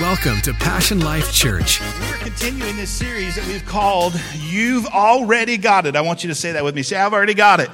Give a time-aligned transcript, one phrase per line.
[0.00, 1.80] Welcome to Passion Life Church.
[1.80, 5.96] We're continuing this series that we've called You've Already Got It.
[5.96, 6.84] I want you to say that with me.
[6.84, 7.68] Say, I've already got it.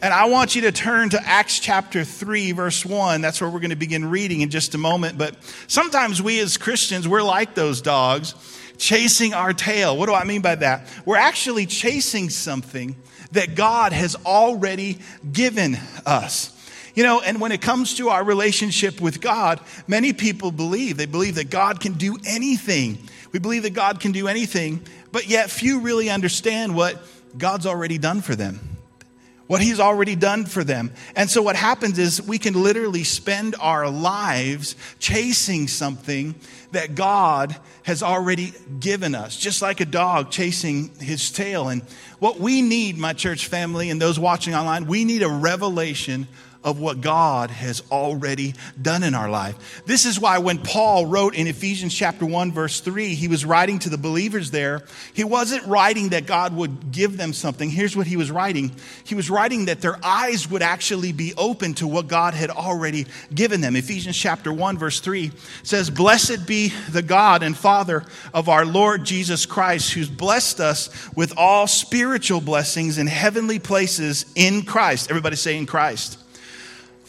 [0.00, 3.20] And I want you to turn to Acts chapter 3, verse 1.
[3.22, 5.18] That's where we're going to begin reading in just a moment.
[5.18, 5.34] But
[5.66, 8.36] sometimes we as Christians, we're like those dogs
[8.78, 9.96] chasing our tail.
[9.96, 10.86] What do I mean by that?
[11.04, 12.94] We're actually chasing something
[13.32, 15.00] that God has already
[15.32, 15.76] given
[16.06, 16.51] us.
[16.94, 21.06] You know, and when it comes to our relationship with God, many people believe, they
[21.06, 22.98] believe that God can do anything.
[23.32, 27.02] We believe that God can do anything, but yet few really understand what
[27.36, 28.60] God's already done for them.
[29.46, 30.92] What he's already done for them.
[31.16, 36.34] And so what happens is we can literally spend our lives chasing something
[36.70, 41.68] that God has already given us, just like a dog chasing his tail.
[41.68, 41.82] And
[42.18, 46.28] what we need, my church family and those watching online, we need a revelation
[46.64, 49.82] of what God has already done in our life.
[49.86, 53.78] This is why when Paul wrote in Ephesians chapter 1 verse 3, he was writing
[53.80, 54.82] to the believers there.
[55.12, 57.70] He wasn't writing that God would give them something.
[57.70, 58.72] Here's what he was writing.
[59.04, 63.06] He was writing that their eyes would actually be open to what God had already
[63.34, 63.76] given them.
[63.76, 65.32] Ephesians chapter 1 verse 3
[65.62, 70.88] says, "Blessed be the God and Father of our Lord Jesus Christ, who's blessed us
[71.16, 76.18] with all spiritual blessings in heavenly places in Christ." Everybody say in Christ.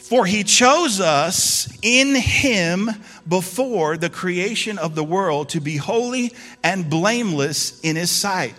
[0.04, 2.90] For he chose us in him
[3.26, 8.54] before the creation of the world to be holy and blameless in his sight.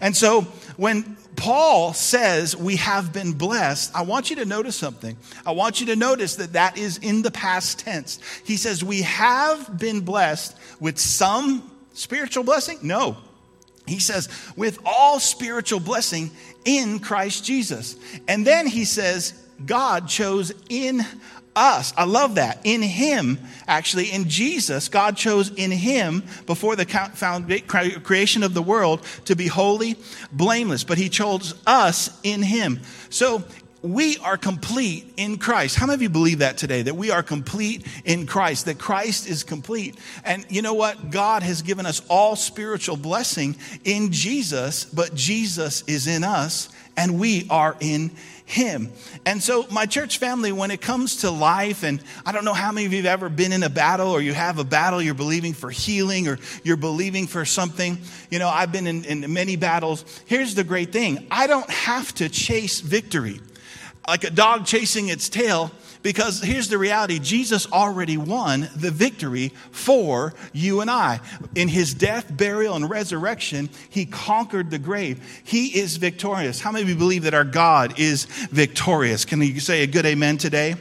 [0.00, 0.42] And so
[0.78, 5.18] when Paul says we have been blessed, I want you to notice something.
[5.44, 8.18] I want you to notice that that is in the past tense.
[8.44, 12.78] He says we have been blessed with some spiritual blessing?
[12.80, 13.18] No.
[13.86, 16.30] He says, with all spiritual blessing
[16.64, 17.96] in Christ Jesus.
[18.26, 21.00] And then he says, God chose in
[21.56, 21.92] us.
[21.96, 22.60] I love that.
[22.64, 26.86] In Him, actually, in Jesus, God chose in Him before the
[28.04, 29.96] creation of the world to be holy,
[30.32, 30.84] blameless.
[30.84, 32.80] But He chose us in Him.
[33.10, 33.42] So
[33.82, 35.76] we are complete in Christ.
[35.76, 36.82] How many of you believe that today?
[36.82, 39.96] That we are complete in Christ, that Christ is complete.
[40.24, 41.10] And you know what?
[41.10, 47.20] God has given us all spiritual blessing in Jesus, but Jesus is in us and
[47.20, 48.10] we are in
[48.48, 48.90] him.
[49.26, 52.72] And so, my church family, when it comes to life, and I don't know how
[52.72, 55.12] many of you have ever been in a battle or you have a battle, you're
[55.12, 57.98] believing for healing or you're believing for something.
[58.30, 60.02] You know, I've been in, in many battles.
[60.24, 63.40] Here's the great thing I don't have to chase victory
[64.08, 65.70] like a dog chasing its tail.
[66.02, 71.20] Because here's the reality Jesus already won the victory for you and I.
[71.54, 75.20] In his death, burial, and resurrection, he conquered the grave.
[75.44, 76.60] He is victorious.
[76.60, 79.24] How many of you believe that our God is victorious?
[79.24, 80.76] Can you say a good amen today?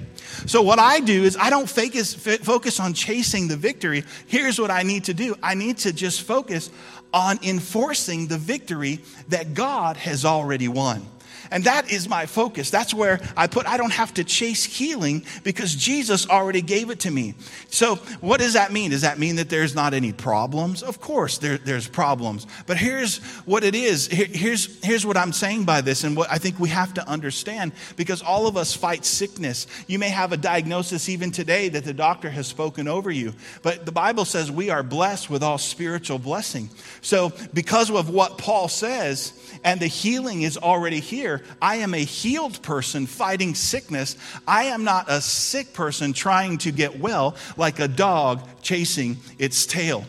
[0.46, 4.04] So, what I do is I don't focus on chasing the victory.
[4.28, 6.70] Here's what I need to do I need to just focus
[7.14, 9.00] on enforcing the victory
[9.30, 11.06] that God has already won.
[11.52, 12.70] And that is my focus.
[12.70, 17.00] That's where I put, I don't have to chase healing because Jesus already gave it
[17.02, 17.36] to me.
[17.70, 18.92] So, what does that mean?
[18.92, 20.84] Does that mean that there's not any problems?
[20.84, 22.48] Of course, there, there's problems.
[22.66, 24.08] But here's what it is.
[24.08, 27.08] Here, here's, here's what I'm saying by this, and what I think we have to
[27.08, 29.68] understand because all of us fight sickness.
[29.88, 33.86] You may have a diagnosis even today that the doctor has spoken over you, but
[33.86, 36.70] the Bible says we are blessed with all spiritual blessing.
[37.02, 41.37] So, because of what Paul says, and the healing is already here.
[41.62, 44.16] I am a healed person fighting sickness.
[44.48, 49.66] I am not a sick person trying to get well like a dog chasing its
[49.66, 50.06] tail.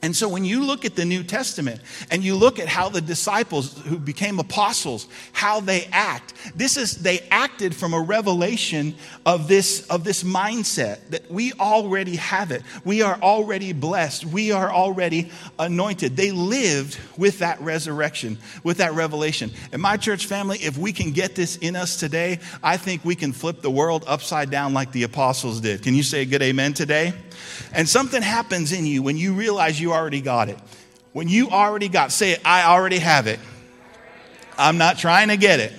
[0.00, 1.80] And so when you look at the New Testament
[2.12, 6.98] and you look at how the disciples who became apostles, how they act, this is
[7.02, 8.94] they acted from a revelation
[9.26, 12.62] of this of this mindset that we already have it.
[12.84, 14.24] We are already blessed.
[14.24, 16.16] We are already anointed.
[16.16, 19.50] They lived with that resurrection, with that revelation.
[19.72, 23.16] And my church family, if we can get this in us today, I think we
[23.16, 25.82] can flip the world upside down like the apostles did.
[25.82, 27.14] Can you say a good amen today?
[27.72, 30.58] And something happens in you when you realize you already got it.
[31.12, 33.40] When you already got, say it, I already have it.
[34.56, 35.72] I'm not trying to get it.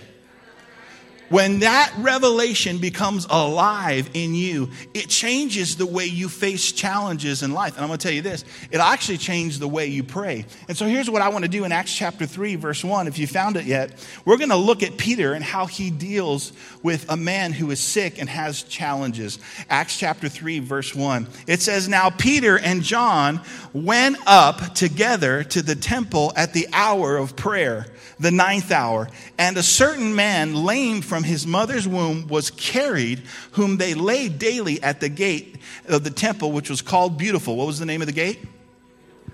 [1.30, 7.54] When that revelation becomes alive in you, it changes the way you face challenges in
[7.54, 7.76] life.
[7.76, 10.46] And I'm going to tell you this it'll actually change the way you pray.
[10.68, 13.08] And so here's what I want to do in Acts chapter 3, verse 1.
[13.08, 16.52] If you found it yet, we're going to look at Peter and how he deals
[16.82, 19.40] with a man who is sick and has challenges.
[19.70, 21.28] Acts chapter 3, verse 1.
[21.48, 23.42] It says, Now Peter and John
[23.74, 27.86] went up together to the temple at the hour of prayer,
[28.20, 33.22] the ninth hour, and a certain man lame from from his mother's womb was carried,
[33.52, 35.58] whom they laid daily at the gate
[35.90, 37.58] of the temple, which was called Beautiful.
[37.58, 38.40] What was the name of the gate?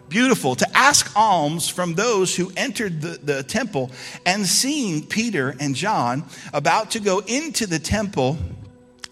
[0.10, 0.56] Beautiful.
[0.56, 3.92] To ask alms from those who entered the, the temple,
[4.26, 6.24] and seeing Peter and John
[6.54, 8.40] about to go into the temple,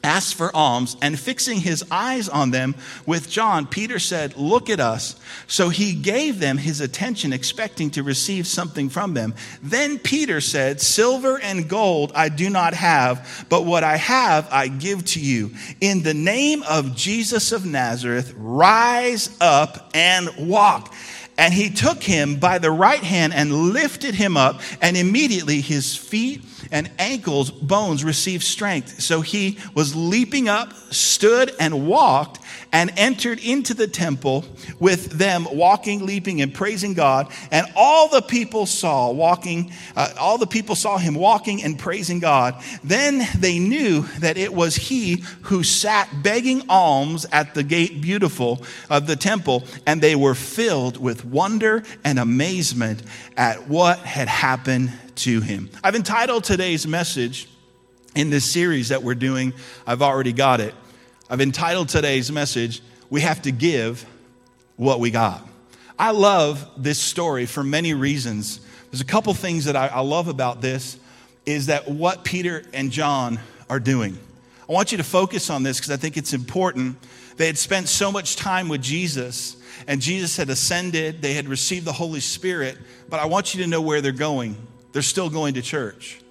[0.03, 4.79] asked for alms, and fixing his eyes on them with John, Peter said, Look at
[4.79, 5.15] us.
[5.47, 9.33] So he gave them his attention, expecting to receive something from them.
[9.61, 14.67] Then Peter said, Silver and gold I do not have, but what I have I
[14.67, 15.51] give to you.
[15.81, 20.93] In the name of Jesus of Nazareth, rise up and walk.
[21.37, 25.95] And he took him by the right hand and lifted him up, and immediately his
[25.95, 28.99] feet and ankles bones received strength.
[28.99, 32.39] So he was leaping up, stood and walked,
[32.73, 34.43] and entered into the temple
[34.79, 37.31] with them walking, leaping, and praising God.
[37.51, 42.19] And all the people saw walking, uh, all the people saw him walking and praising
[42.19, 42.55] God.
[42.83, 48.63] Then they knew that it was he who sat begging alms at the gate beautiful
[48.89, 53.03] of the temple, and they were filled with wonder and amazement
[53.37, 55.69] at what had happened to him.
[55.83, 57.47] I've entitled today's message
[58.15, 59.53] in this series that we're doing,
[59.87, 60.73] I've already got it.
[61.29, 64.05] I've entitled today's message, We Have to Give
[64.75, 65.47] What We Got.
[65.97, 68.59] I love this story for many reasons.
[68.91, 70.97] There's a couple things that I, I love about this
[71.45, 73.39] is that what Peter and John
[73.69, 74.17] are doing.
[74.67, 76.97] I want you to focus on this because I think it's important.
[77.37, 79.57] They had spent so much time with Jesus,
[79.87, 82.77] and Jesus had ascended, they had received the Holy Spirit,
[83.09, 84.55] but I want you to know where they're going.
[84.93, 86.21] They're still going to church,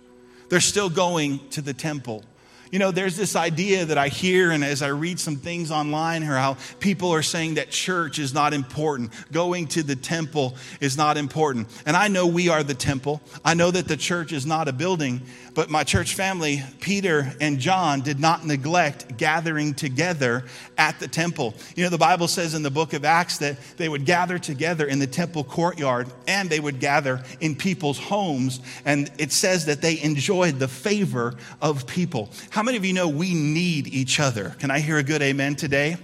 [0.48, 2.24] they're still going to the temple.
[2.72, 6.22] You know, there's this idea that I hear, and as I read some things online,
[6.22, 10.96] or how people are saying that church is not important, going to the temple is
[10.96, 11.68] not important.
[11.84, 13.20] And I know we are the temple.
[13.44, 15.20] I know that the church is not a building,
[15.52, 20.44] but my church family, Peter and John, did not neglect gathering together
[20.78, 21.52] at the temple.
[21.76, 24.86] You know, the Bible says in the book of Acts that they would gather together
[24.86, 28.60] in the temple courtyard and they would gather in people's homes.
[28.86, 32.30] And it says that they enjoyed the favor of people.
[32.48, 34.54] How many of you know we need each other?
[34.58, 35.96] Can I hear a good amen today?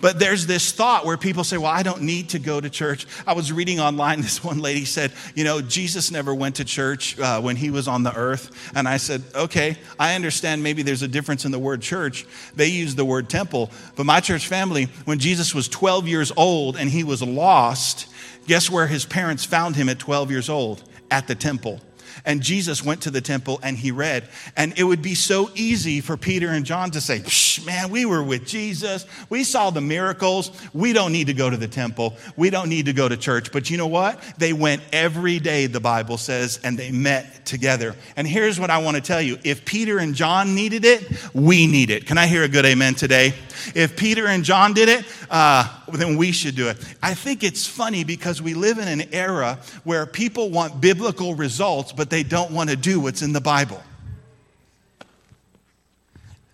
[0.00, 3.06] But there's this thought where people say, well, I don't need to go to church.
[3.26, 7.18] I was reading online, this one lady said, you know, Jesus never went to church
[7.18, 8.72] uh, when he was on the earth.
[8.74, 12.26] And I said, okay, I understand maybe there's a difference in the word church.
[12.54, 13.70] They use the word temple.
[13.96, 18.08] But my church family, when Jesus was 12 years old and he was lost,
[18.46, 20.82] guess where his parents found him at 12 years old?
[21.10, 21.80] At the temple.
[22.24, 24.28] And Jesus went to the temple and he read.
[24.56, 27.22] And it would be so easy for Peter and John to say,
[27.64, 29.06] man, we were with Jesus.
[29.28, 30.50] We saw the miracles.
[30.72, 32.16] We don't need to go to the temple.
[32.36, 33.52] We don't need to go to church.
[33.52, 34.20] But you know what?
[34.38, 37.94] They went every day, the Bible says, and they met together.
[38.16, 41.66] And here's what I want to tell you if Peter and John needed it, we
[41.66, 42.06] need it.
[42.06, 43.34] Can I hear a good amen today?
[43.74, 46.76] If Peter and John did it, uh, then we should do it.
[47.02, 51.92] I think it's funny because we live in an era where people want biblical results,
[52.00, 53.78] but they don't want to do what's in the Bible.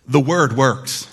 [0.09, 1.07] The word works.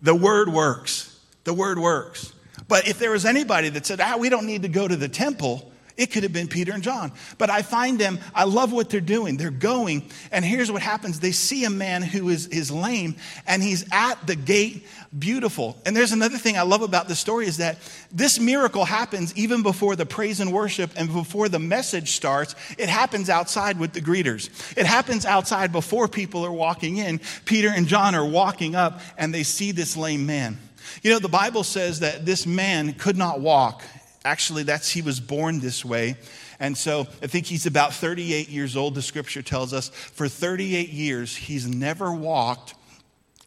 [0.00, 1.18] The word works.
[1.42, 2.32] The word works.
[2.68, 5.08] But if there was anybody that said, ah, we don't need to go to the
[5.08, 7.12] temple, it could have been Peter and John.
[7.38, 9.36] But I find them, I love what they're doing.
[9.36, 13.16] They're going, and here's what happens they see a man who is, is lame,
[13.46, 14.86] and he's at the gate
[15.18, 15.76] beautiful.
[15.86, 17.78] And there's another thing I love about the story is that
[18.12, 22.54] this miracle happens even before the praise and worship and before the message starts.
[22.78, 24.50] It happens outside with the greeters.
[24.76, 27.20] It happens outside before people are walking in.
[27.44, 30.58] Peter and John are walking up, and they see this lame man.
[31.02, 33.82] You know, the Bible says that this man could not walk.
[34.26, 36.16] Actually, that's he was born this way.
[36.58, 39.88] And so I think he's about 38 years old, the scripture tells us.
[39.88, 42.74] For 38 years, he's never walked.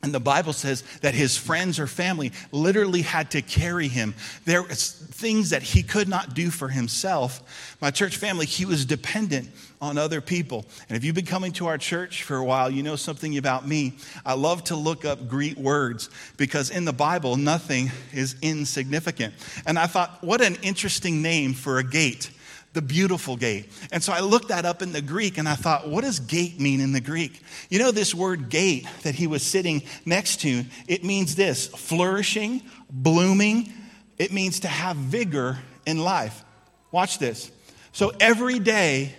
[0.02, 4.14] And the Bible says that his friends or family literally had to carry him.
[4.46, 7.76] There was things that he could not do for himself.
[7.82, 9.50] My church family, he was dependent
[9.82, 10.66] on other people.
[10.88, 13.68] And if you've been coming to our church for a while, you know something about
[13.68, 13.94] me.
[14.26, 19.34] I love to look up Greek words because in the Bible, nothing is insignificant.
[19.66, 22.32] And I thought, what an interesting name for a gate
[22.74, 23.72] the beautiful gate.
[23.92, 26.60] And so I looked that up in the Greek and I thought, what does gate
[26.60, 27.42] mean in the Greek?
[27.70, 32.62] You know, this word gate that he was sitting next to, it means this flourishing,
[32.90, 33.74] blooming.
[34.18, 36.44] It means to have vigor in life.
[36.92, 37.52] Watch this.
[37.92, 39.16] So every day,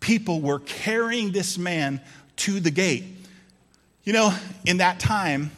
[0.00, 2.00] people were carrying this man
[2.36, 3.04] to the gate.
[4.04, 4.34] You know,
[4.64, 5.50] in that time,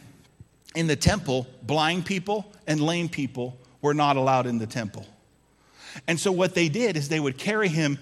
[0.75, 5.05] in the temple, blind people and lame people were not allowed in the temple.
[6.07, 7.99] And so what they did is they would carry him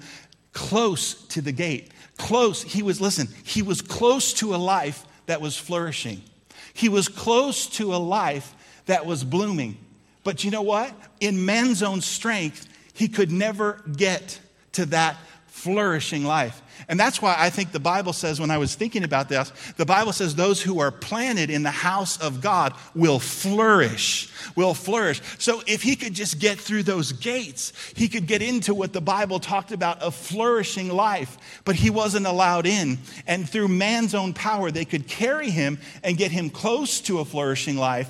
[0.53, 2.63] close to the gate, close.
[2.63, 6.22] He was, listen, he was close to a life that was flourishing.
[6.74, 8.55] He was close to a life
[8.86, 9.77] that was blooming.
[10.24, 10.93] But you know what?
[11.19, 14.39] In man's own strength, he could never get
[14.74, 15.17] to that
[15.60, 16.62] flourishing life.
[16.88, 19.86] And that's why I think the Bible says, when I was thinking about this, the
[19.86, 25.22] Bible says those who are planted in the house of God will flourish, will flourish.
[25.38, 29.01] So if he could just get through those gates, he could get into what the
[29.01, 32.98] Bible talked about a flourishing life, but he wasn't allowed in.
[33.28, 37.25] And through man's own power, they could carry him and get him close to a
[37.25, 38.10] flourishing life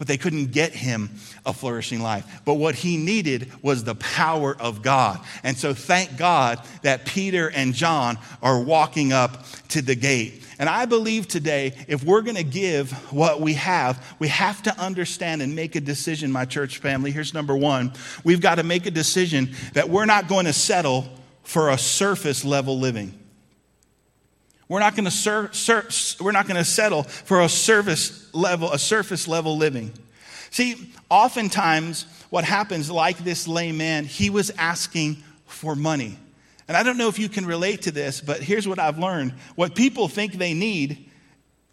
[0.00, 1.10] but they couldn't get him
[1.44, 2.40] a flourishing life.
[2.46, 5.20] But what he needed was the power of God.
[5.42, 10.42] And so thank God that Peter and John are walking up to the gate.
[10.58, 14.80] And I believe today, if we're going to give what we have, we have to
[14.80, 17.10] understand and make a decision, my church family.
[17.10, 17.92] Here's number one
[18.24, 21.04] we've got to make a decision that we're not going to settle
[21.42, 23.19] for a surface level living.
[24.70, 29.26] We're not going to we're not going to settle for a service level, a surface
[29.26, 29.92] level living.
[30.50, 36.16] See, oftentimes what happens, like this lame man, he was asking for money.
[36.68, 39.32] And I don't know if you can relate to this, but here's what I've learned.
[39.56, 41.10] What people think they need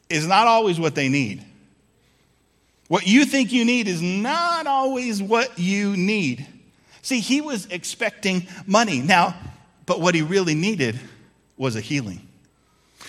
[0.09, 1.45] is not always what they need.
[2.87, 6.47] What you think you need is not always what you need.
[7.03, 9.01] See, he was expecting money.
[9.01, 9.35] Now,
[9.85, 10.99] but what he really needed
[11.57, 12.26] was a healing.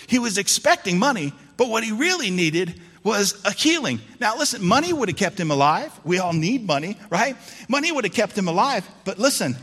[0.09, 3.99] He was expecting money, but what he really needed was a healing.
[4.19, 5.91] Now, listen, money would have kept him alive.
[6.03, 7.37] We all need money, right?
[7.67, 9.55] Money would have kept him alive, but listen,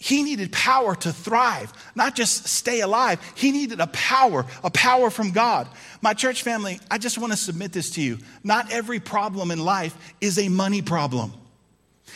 [0.00, 3.20] he needed power to thrive, not just stay alive.
[3.36, 5.68] He needed a power, a power from God.
[6.02, 8.18] My church family, I just want to submit this to you.
[8.42, 11.32] Not every problem in life is a money problem.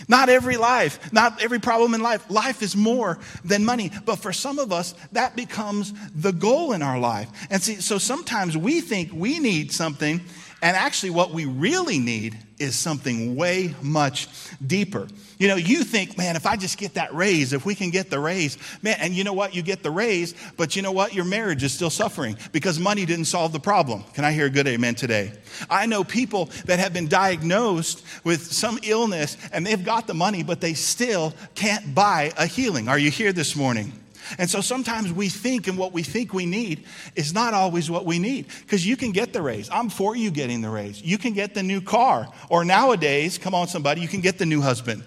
[0.08, 2.28] Not every life, not every problem in life.
[2.30, 3.90] Life is more than money.
[4.04, 7.28] But for some of us, that becomes the goal in our life.
[7.50, 10.20] And see, so sometimes we think we need something,
[10.64, 14.28] and actually, what we really need is something way much
[14.66, 15.06] deeper.
[15.38, 18.08] You know, you think, man, if I just get that raise, if we can get
[18.08, 19.54] the raise, man, and you know what?
[19.54, 21.12] You get the raise, but you know what?
[21.12, 24.04] Your marriage is still suffering because money didn't solve the problem.
[24.14, 25.32] Can I hear a good amen today?
[25.68, 30.42] I know people that have been diagnosed with some illness and they've got the money,
[30.42, 32.88] but they still can't buy a healing.
[32.88, 33.92] Are you here this morning?
[34.38, 38.04] And so sometimes we think and what we think we need is not always what
[38.04, 38.46] we need.
[38.60, 39.68] Because you can get the raise.
[39.70, 41.02] I'm for you getting the raise.
[41.02, 42.28] You can get the new car.
[42.48, 45.04] Or nowadays, come on, somebody, you can get the new husband.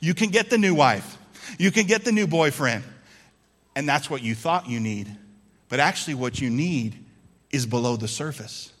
[0.00, 1.18] You can get the new wife.
[1.58, 2.84] You can get the new boyfriend.
[3.74, 5.16] And that's what you thought you need.
[5.68, 7.04] But actually, what you need
[7.50, 8.72] is below the surface.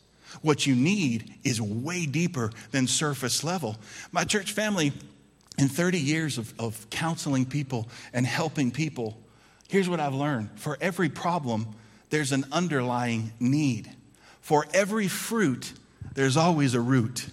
[0.42, 3.76] What you need is way deeper than surface level.
[4.12, 4.92] My church family,
[5.58, 9.18] in 30 years of, of counseling people and helping people,
[9.70, 11.68] Here's what I've learned for every problem,
[12.10, 13.88] there's an underlying need.
[14.40, 15.72] For every fruit,
[16.14, 17.28] there's always a root.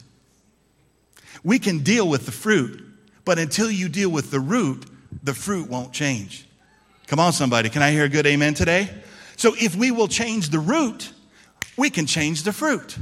[1.43, 2.83] We can deal with the fruit,
[3.25, 4.85] but until you deal with the root,
[5.23, 6.47] the fruit won't change.
[7.07, 7.69] Come on, somebody.
[7.69, 8.87] Can I hear a good amen today?
[9.35, 11.11] So if we will change the root,
[11.75, 12.99] we can change the fruit.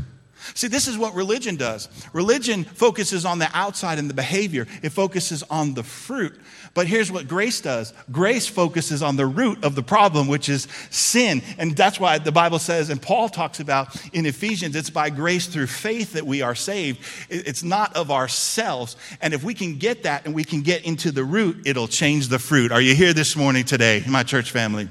[0.54, 1.90] See, this is what religion does.
[2.14, 6.34] Religion focuses on the outside and the behavior, it focuses on the fruit.
[6.76, 10.68] But here's what grace does grace focuses on the root of the problem, which is
[10.92, 11.42] sin.
[11.58, 15.48] And that's why the Bible says, and Paul talks about in Ephesians, it's by grace
[15.48, 17.00] through faith that we are saved.
[17.30, 18.98] It's not of ourselves.
[19.22, 22.28] And if we can get that and we can get into the root, it'll change
[22.28, 22.72] the fruit.
[22.72, 24.90] Are you here this morning today, my church family?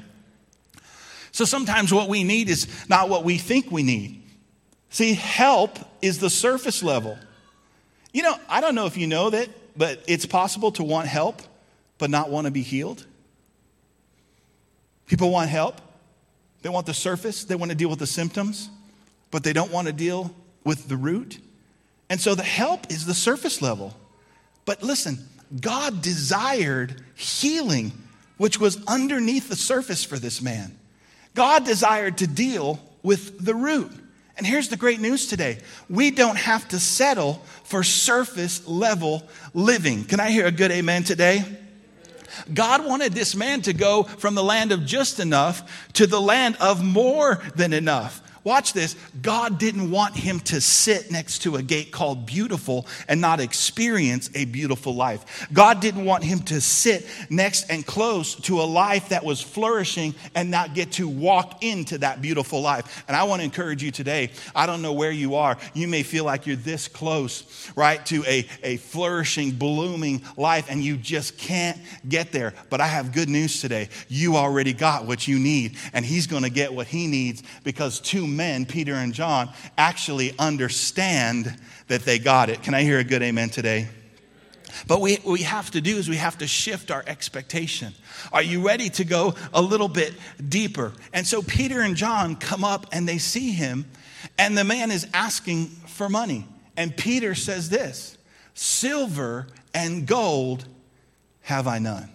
[1.32, 4.23] So sometimes what we need is not what we think we need.
[4.94, 7.18] See, help is the surface level.
[8.12, 11.42] You know, I don't know if you know that, but it's possible to want help
[11.98, 13.04] but not want to be healed.
[15.08, 15.80] People want help.
[16.62, 18.70] They want the surface, they want to deal with the symptoms,
[19.32, 20.32] but they don't want to deal
[20.62, 21.40] with the root.
[22.08, 23.96] And so the help is the surface level.
[24.64, 25.28] But listen,
[25.60, 27.90] God desired healing,
[28.36, 30.78] which was underneath the surface for this man.
[31.34, 33.90] God desired to deal with the root.
[34.36, 40.04] And here's the great news today we don't have to settle for surface level living.
[40.04, 41.44] Can I hear a good amen today?
[42.52, 46.56] God wanted this man to go from the land of just enough to the land
[46.60, 48.20] of more than enough.
[48.44, 53.20] Watch this, God didn't want him to sit next to a gate called beautiful and
[53.20, 55.48] not experience a beautiful life.
[55.52, 60.14] God didn't want him to sit next and close to a life that was flourishing
[60.34, 63.04] and not get to walk into that beautiful life.
[63.08, 64.30] And I want to encourage you today.
[64.54, 65.56] I don't know where you are.
[65.72, 70.82] You may feel like you're this close, right, to a, a flourishing, blooming life, and
[70.82, 72.52] you just can't get there.
[72.70, 73.88] But I have good news today.
[74.08, 78.00] You already got what you need, and he's going to get what he needs because
[78.00, 81.56] two men, Peter and John, actually understand
[81.88, 82.62] that they got it.
[82.62, 83.88] Can I hear a good amen today?
[84.86, 87.94] But we, we have to do is we have to shift our expectation.
[88.32, 90.14] Are you ready to go a little bit
[90.48, 90.92] deeper?
[91.12, 93.86] And so Peter and John come up and they see him,
[94.36, 96.46] and the man is asking for money.
[96.76, 98.18] And Peter says this
[98.54, 100.64] Silver and gold
[101.42, 102.10] have I none.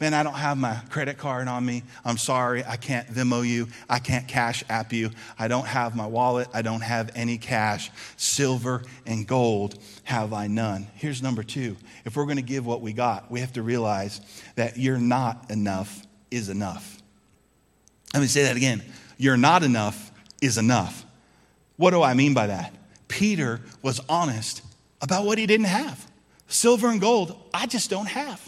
[0.00, 1.82] Man, I don't have my credit card on me.
[2.04, 2.64] I'm sorry.
[2.64, 3.66] I can't Venmo you.
[3.88, 5.10] I can't cash app you.
[5.38, 6.48] I don't have my wallet.
[6.54, 7.90] I don't have any cash.
[8.16, 10.86] Silver and gold have I none.
[10.94, 11.76] Here's number two.
[12.04, 14.20] If we're going to give what we got, we have to realize
[14.54, 17.02] that you're not enough is enough.
[18.14, 18.82] Let me say that again.
[19.16, 21.04] You're not enough is enough.
[21.76, 22.72] What do I mean by that?
[23.08, 24.62] Peter was honest
[25.00, 26.08] about what he didn't have.
[26.46, 28.47] Silver and gold, I just don't have.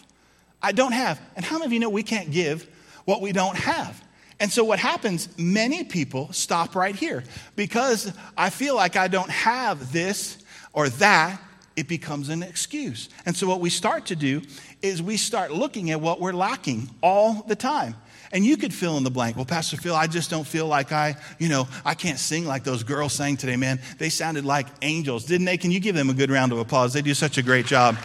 [0.63, 1.21] I don't have.
[1.37, 2.69] And how many of you know we can't give
[3.05, 4.03] what we don't have?
[4.41, 7.25] And so what happens, many people stop right here
[7.57, 10.39] because I feel like I don't have this
[10.73, 11.41] or that,
[11.77, 13.09] it becomes an excuse.
[13.27, 14.43] And so what we start to do
[14.83, 17.97] is we start looking at what we're lacking all the time.
[18.33, 19.37] And you could fill in the blank.
[19.37, 22.65] Well, Pastor Phil, I just don't feel like I, you know, I can't sing like
[22.65, 23.81] those girls sang today, man.
[23.99, 25.57] They sounded like angels, didn't they?
[25.57, 26.93] Can you give them a good round of applause?
[26.93, 27.97] They do such a great job.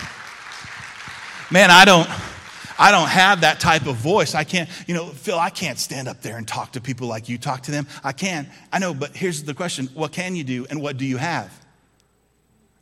[1.52, 2.10] Man, I don't.
[2.78, 4.36] I don't have that type of voice.
[4.36, 7.30] I can't, you know, Phil, I can't stand up there and talk to people like
[7.30, 7.88] you talk to them.
[8.04, 8.50] I can.
[8.72, 11.52] I know, but here's the question what can you do and what do you have?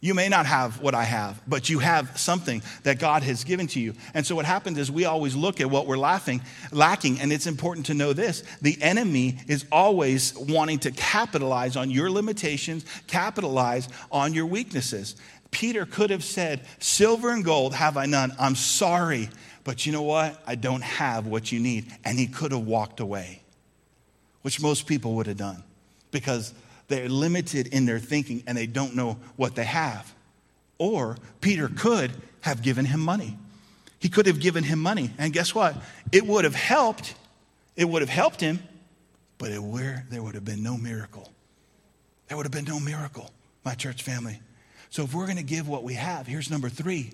[0.03, 3.67] You may not have what I have, but you have something that God has given
[3.67, 3.93] to you.
[4.13, 6.41] And so what happens is we always look at what we're laughing,
[6.73, 8.43] lacking, and it's important to know this.
[8.61, 15.15] The enemy is always wanting to capitalize on your limitations, capitalize on your weaknesses.
[15.51, 18.33] Peter could have said, Silver and gold have I none.
[18.37, 19.29] I'm sorry.
[19.63, 20.41] But you know what?
[20.45, 21.85] I don't have what you need.
[22.03, 23.41] And he could have walked away,
[24.41, 25.63] which most people would have done
[26.11, 26.53] because
[26.87, 30.13] they're limited in their thinking and they don't know what they have.
[30.77, 33.37] Or Peter could have given him money.
[33.99, 35.11] He could have given him money.
[35.17, 35.75] And guess what?
[36.11, 37.15] It would have helped.
[37.77, 38.59] It would have helped him,
[39.37, 41.31] but it, where, there would have been no miracle.
[42.27, 43.31] There would have been no miracle,
[43.63, 44.41] my church family.
[44.89, 47.13] So if we're going to give what we have, here's number three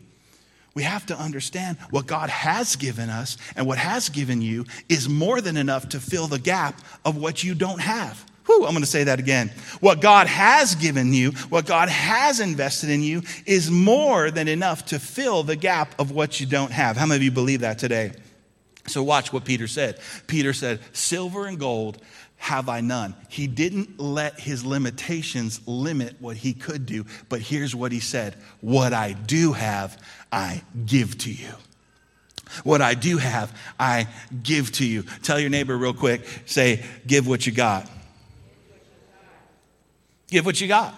[0.80, 5.10] we have to understand what God has given us and what has given you is
[5.10, 8.26] more than enough to fill the gap of what you don't have.
[8.46, 9.52] Whew, I'm going to say that again.
[9.82, 14.86] What God has given you, what God has invested in you, is more than enough
[14.86, 16.96] to fill the gap of what you don't have.
[16.96, 18.14] How many of you believe that today?
[18.88, 20.00] So, watch what Peter said.
[20.28, 22.02] Peter said, Silver and gold
[22.40, 23.16] have I none.
[23.28, 28.36] He didn't let his limitations limit what he could do, but here's what he said
[28.62, 31.54] What I do have, I give to you.
[32.64, 34.08] What I do have, I
[34.42, 35.04] give to you.
[35.22, 37.88] Tell your neighbor real quick, say, Give what you got.
[40.30, 40.96] Give what you got.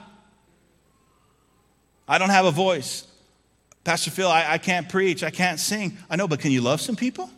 [2.08, 3.08] I don't have a voice.
[3.84, 5.98] Pastor Phil, I, I can't preach, I can't sing.
[6.10, 7.30] I know, but can you love some people?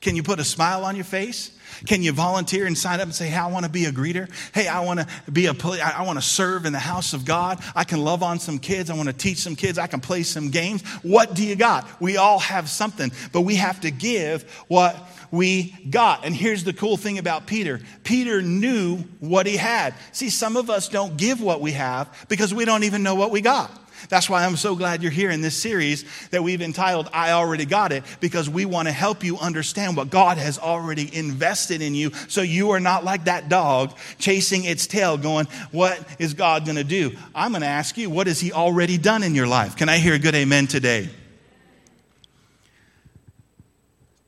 [0.00, 1.50] Can you put a smile on your face?
[1.86, 4.28] Can you volunteer and sign up and say, Hey, I want to be a greeter?
[4.52, 7.62] Hey, I want to be a, I want to serve in the house of God.
[7.74, 8.90] I can love on some kids.
[8.90, 9.78] I want to teach some kids.
[9.78, 10.82] I can play some games.
[11.02, 11.86] What do you got?
[12.00, 14.96] We all have something, but we have to give what
[15.30, 16.24] we got.
[16.24, 19.94] And here's the cool thing about Peter Peter knew what he had.
[20.12, 23.30] See, some of us don't give what we have because we don't even know what
[23.30, 23.70] we got.
[24.08, 27.64] That's why I'm so glad you're here in this series that we've entitled I Already
[27.64, 31.94] Got It, because we want to help you understand what God has already invested in
[31.94, 36.64] you so you are not like that dog chasing its tail going, What is God
[36.64, 37.16] going to do?
[37.34, 39.76] I'm going to ask you, What has He already done in your life?
[39.76, 41.10] Can I hear a good amen today?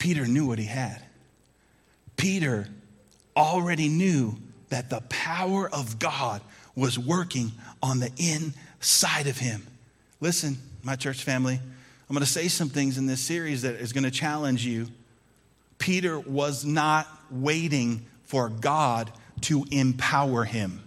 [0.03, 1.01] Peter knew what he had.
[2.17, 2.67] Peter
[3.37, 4.37] already knew
[4.69, 6.43] that the power of God
[6.75, 8.59] was working on the inside
[9.27, 9.67] of him.
[10.21, 13.93] Listen, my church family, I'm going to say some things in this series that is
[13.93, 14.89] going to challenge you.
[15.79, 19.11] Peter was not waiting for God
[19.43, 20.81] to empower him.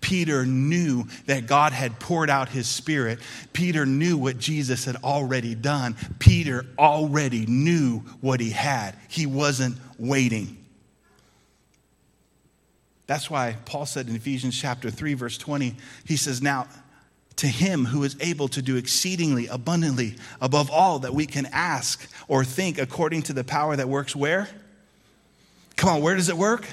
[0.00, 3.18] Peter knew that God had poured out his spirit.
[3.52, 5.96] Peter knew what Jesus had already done.
[6.18, 8.94] Peter already knew what he had.
[9.08, 10.56] He wasn't waiting.
[13.06, 16.68] That's why Paul said in Ephesians chapter 3, verse 20, he says, Now
[17.38, 22.08] to him who is able to do exceedingly abundantly above all that we can ask
[22.26, 24.48] or think according to the power that works where?
[25.76, 26.66] Come on, where does it work?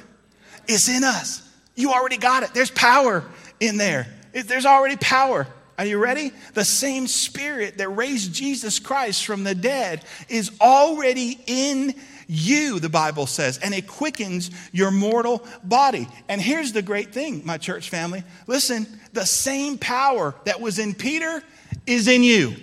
[0.68, 1.48] It's in us.
[1.76, 2.54] You already got it.
[2.54, 3.24] There's power
[3.60, 4.08] in there.
[4.34, 5.48] There's already power.
[5.78, 6.32] Are you ready?
[6.54, 11.94] The same spirit that raised Jesus Christ from the dead is already in
[12.28, 16.08] you, the Bible says, and it quickens your mortal body.
[16.28, 18.24] And here's the great thing, my church family.
[18.48, 21.44] Listen, the same power that was in Peter
[21.86, 22.56] is in you.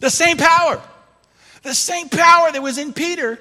[0.00, 0.80] The same power.
[1.62, 3.38] The same power that was in Peter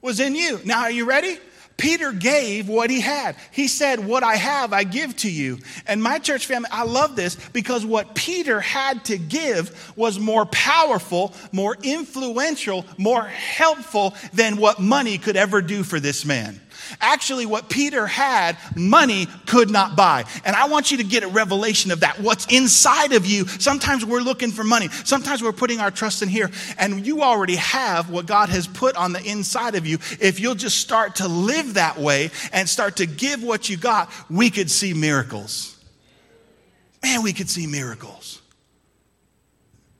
[0.00, 0.60] was in you.
[0.64, 1.38] Now, are you ready?
[1.80, 3.34] Peter gave what he had.
[3.52, 5.58] He said, What I have, I give to you.
[5.86, 10.44] And my church family, I love this because what Peter had to give was more
[10.44, 16.60] powerful, more influential, more helpful than what money could ever do for this man.
[17.00, 20.24] Actually, what Peter had, money could not buy.
[20.44, 22.20] And I want you to get a revelation of that.
[22.20, 23.46] What's inside of you.
[23.46, 24.88] Sometimes we're looking for money.
[25.04, 26.50] Sometimes we're putting our trust in here.
[26.78, 29.98] And you already have what God has put on the inside of you.
[30.20, 34.10] If you'll just start to live that way and start to give what you got,
[34.28, 35.76] we could see miracles.
[37.02, 38.42] Man, we could see miracles.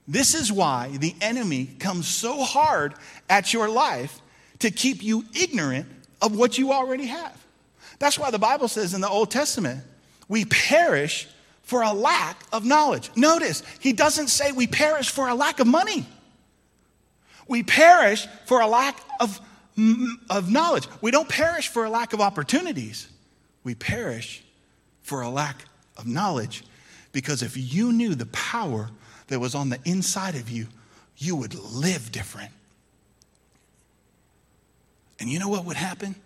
[0.07, 2.95] This is why the enemy comes so hard
[3.29, 4.21] at your life
[4.59, 5.87] to keep you ignorant
[6.21, 7.37] of what you already have.
[7.99, 9.83] That's why the Bible says in the Old Testament,
[10.29, 11.29] we perish
[11.63, 13.11] for a lack of knowledge.
[13.15, 16.07] Notice, he doesn't say we perish for a lack of money.
[17.47, 19.41] We perish for a lack of,
[19.77, 20.89] mm, of knowledge.
[21.01, 23.09] We don't perish for a lack of opportunities.
[23.65, 24.43] We perish
[25.03, 25.65] for a lack
[25.97, 26.65] of knowledge.
[27.13, 28.89] Because if you knew the power
[29.27, 30.67] that was on the inside of you,
[31.17, 32.51] you would live different.
[35.21, 36.17] And you know what would happen?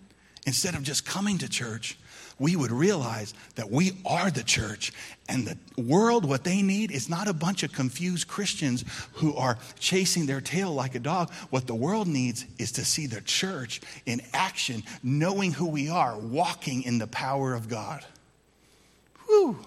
[0.46, 1.98] Instead of just coming to church,
[2.38, 4.92] we would realize that we are the church
[5.28, 9.58] and the world what they need is not a bunch of confused christians who are
[9.78, 13.80] chasing their tail like a dog what the world needs is to see the church
[14.06, 18.04] in action knowing who we are walking in the power of god
[19.26, 19.58] Whew.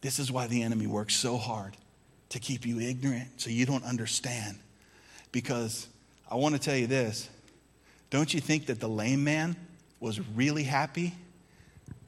[0.00, 1.76] this is why the enemy works so hard
[2.28, 4.58] to keep you ignorant so you don't understand
[5.34, 5.88] because
[6.30, 7.28] I want to tell you this
[8.08, 9.56] don't you think that the lame man
[9.98, 11.12] was really happy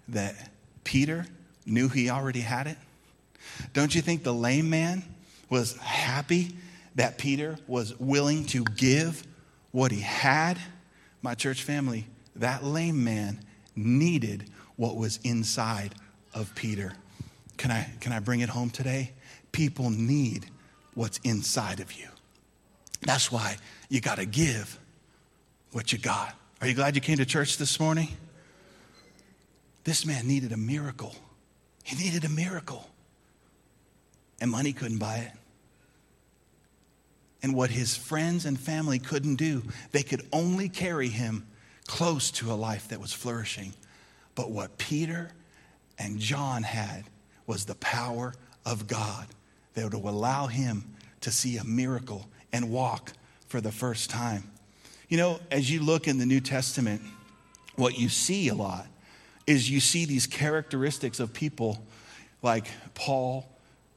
[0.09, 0.51] that
[0.85, 1.27] Peter
[1.67, 2.79] knew he already had it?
[3.73, 5.03] Don't you think the lame man
[5.51, 6.57] was happy
[6.95, 9.27] that Peter was willing to give
[9.73, 10.59] what he had?
[11.21, 13.41] My church family, that lame man
[13.75, 15.97] needed what was inside
[16.33, 16.93] of Peter.
[17.57, 19.11] Can I, can I bring it home today?
[19.51, 20.47] People need
[20.95, 22.07] what's inside of you.
[23.03, 23.57] That's why
[23.89, 24.79] you got to give
[25.73, 26.35] what you got.
[26.61, 28.09] Are you glad you came to church this morning?
[29.85, 31.15] This man needed a miracle.
[31.85, 32.89] He needed a miracle.
[34.41, 35.33] And money couldn't buy it.
[37.43, 41.47] And what his friends and family couldn't do, they could only carry him
[41.87, 43.75] close to a life that was flourishing.
[44.35, 45.31] But what Peter
[45.99, 47.05] and John had
[47.47, 49.27] was the power of God
[49.75, 53.13] that would allow him to see a miracle and walk
[53.49, 54.51] for the first time.
[55.09, 57.03] You know, as you look in the New Testament,
[57.77, 58.87] what you see a lot
[59.47, 61.79] is you see these characteristics of people
[62.43, 63.47] like Paul,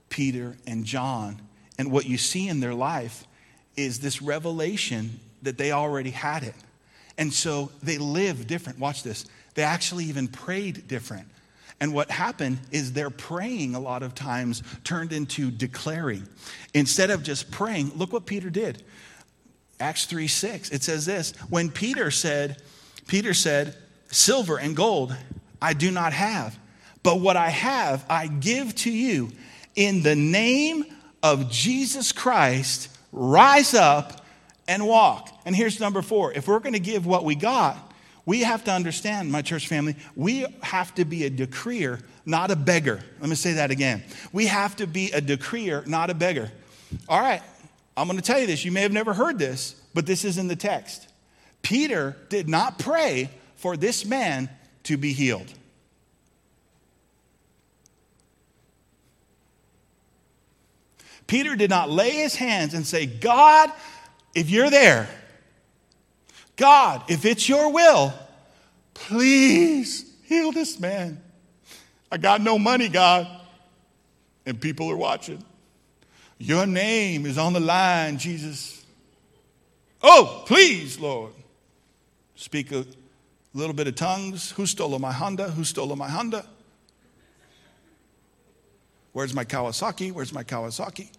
[0.10, 1.42] Peter, and John.
[1.78, 3.26] And what you see in their life
[3.76, 6.56] is this revelation that they already had it.
[7.18, 8.80] And so they live different.
[8.80, 9.26] Watch this.
[9.56, 11.28] They actually even prayed different.
[11.82, 16.28] And what happened is their praying a lot of times turned into declaring.
[16.74, 18.84] Instead of just praying, look what Peter did.
[19.80, 22.62] Acts 3 6, it says this when Peter said,
[23.08, 23.76] Peter said,
[24.12, 25.16] Silver and gold
[25.62, 26.58] I do not have,
[27.04, 29.32] but what I have I give to you.
[29.76, 30.86] In the name
[31.24, 34.26] of Jesus Christ, rise up
[34.68, 35.30] and walk.
[35.46, 37.89] And here's number four if we're going to give what we got,
[38.30, 42.56] we have to understand, my church family, we have to be a decreer, not a
[42.56, 43.00] beggar.
[43.20, 44.04] Let me say that again.
[44.32, 46.52] We have to be a decreer, not a beggar.
[47.08, 47.42] All right,
[47.98, 48.64] I'm going to tell you this.
[48.64, 51.10] You may have never heard this, but this is in the text.
[51.64, 54.48] Peter did not pray for this man
[54.84, 55.52] to be healed.
[61.26, 63.72] Peter did not lay his hands and say, God,
[64.36, 65.10] if you're there,
[66.60, 68.14] God, if it's your will,
[68.94, 71.22] please heal this man.
[72.12, 73.28] I got no money, God.
[74.46, 75.42] And people are watching.
[76.38, 78.86] Your name is on the line, Jesus.
[80.04, 81.32] Oh, please, Lord.
[82.36, 82.86] speak a
[83.54, 84.52] little bit of tongues.
[84.52, 85.52] Who stole my Honda?
[85.52, 86.46] Who stole my Honda?
[89.14, 90.12] Where's my Kawasaki?
[90.12, 91.10] Where's my Kawasaki?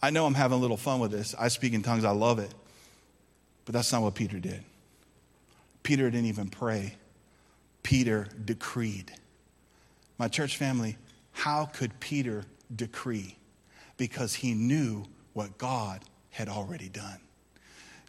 [0.00, 1.34] I know I'm having a little fun with this.
[1.36, 2.54] I speak in tongues, I love it.
[3.64, 4.62] But that's not what Peter did.
[5.82, 6.96] Peter didn't even pray,
[7.82, 9.12] Peter decreed.
[10.18, 10.96] My church family,
[11.32, 13.36] how could Peter decree?
[13.96, 16.00] Because he knew what God
[16.30, 17.18] had already done.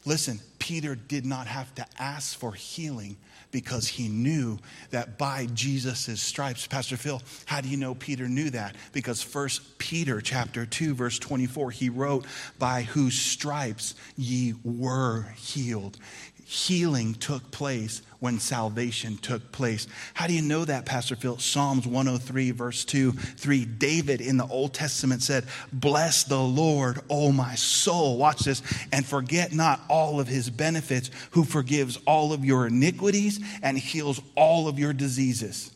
[0.06, 3.18] Listen, Peter did not have to ask for healing
[3.56, 6.68] because he knew that by Jesus' stripes.
[6.68, 8.76] Pastor Phil, how do you know Peter knew that?
[8.92, 12.26] Because First Peter chapter 2, verse 24, he wrote,
[12.60, 15.98] By whose stripes ye were healed
[16.46, 19.88] healing took place when salvation took place.
[20.14, 21.40] How do you know that, Pastor Phil?
[21.40, 23.66] Psalms 103, verse 2, 3.
[23.66, 28.18] David in the Old Testament said, Bless the Lord, O my soul.
[28.18, 28.62] Watch this.
[28.92, 34.22] And forget not all of his benefits, who forgives all of your iniquities and heals
[34.36, 35.72] all of your diseases.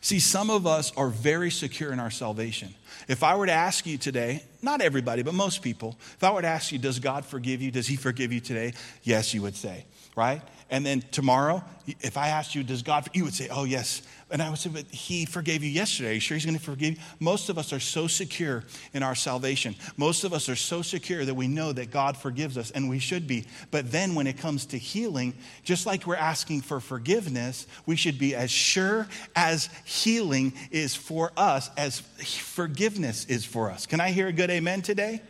[0.00, 2.74] See, some of us are very secure in our salvation.
[3.08, 6.42] If I were to ask you today, not everybody, but most people, if I were
[6.42, 7.70] to ask you, does God forgive you?
[7.70, 8.72] Does He forgive you today?
[9.02, 9.84] Yes, you would say,
[10.16, 10.42] right?
[10.74, 11.62] And then tomorrow,
[12.00, 14.02] if I asked you, does God, you would say, oh, yes.
[14.28, 16.14] And I would say, but he forgave you yesterday.
[16.14, 17.00] You sure he's going to forgive you?
[17.20, 19.76] Most of us are so secure in our salvation.
[19.96, 22.98] Most of us are so secure that we know that God forgives us, and we
[22.98, 23.46] should be.
[23.70, 28.18] But then when it comes to healing, just like we're asking for forgiveness, we should
[28.18, 29.06] be as sure
[29.36, 33.86] as healing is for us as forgiveness is for us.
[33.86, 35.22] Can I hear a good amen today?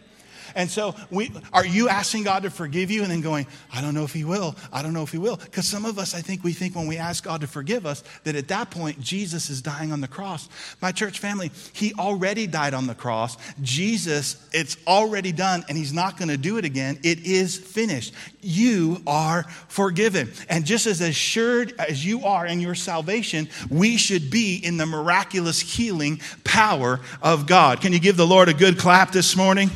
[0.55, 3.95] And so, we, are you asking God to forgive you and then going, I don't
[3.95, 4.57] know if He will.
[4.73, 5.37] I don't know if He will?
[5.37, 8.03] Because some of us, I think we think when we ask God to forgive us,
[8.25, 10.49] that at that point, Jesus is dying on the cross.
[10.81, 13.37] My church family, He already died on the cross.
[13.63, 16.99] Jesus, it's already done, and He's not going to do it again.
[17.03, 18.15] It is finished.
[18.41, 20.33] You are forgiven.
[20.49, 24.87] And just as assured as you are in your salvation, we should be in the
[24.87, 27.81] miraculous healing power of God.
[27.81, 29.71] Can you give the Lord a good clap this morning?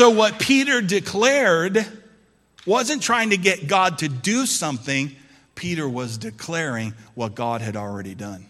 [0.00, 1.86] So, what Peter declared
[2.64, 5.14] wasn't trying to get God to do something,
[5.54, 8.46] Peter was declaring what God had already done.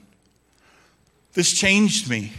[1.33, 2.31] This changed me.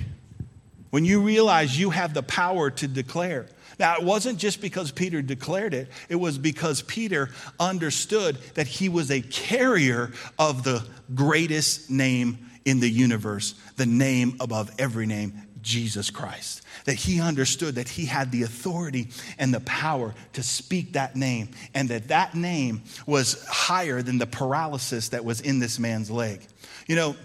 [0.91, 3.47] When you realize you have the power to declare.
[3.78, 8.88] Now, it wasn't just because Peter declared it, it was because Peter understood that he
[8.88, 15.34] was a carrier of the greatest name in the universe, the name above every name,
[15.62, 16.61] Jesus Christ.
[16.86, 21.50] That he understood that he had the authority and the power to speak that name,
[21.74, 26.41] and that that name was higher than the paralysis that was in this man's leg.
[26.88, 27.15] You know,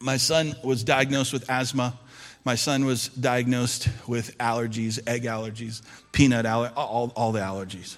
[0.00, 1.98] my son was diagnosed with asthma.
[2.44, 7.96] My son was diagnosed with allergies, egg allergies, peanut allergies, all, all the allergies.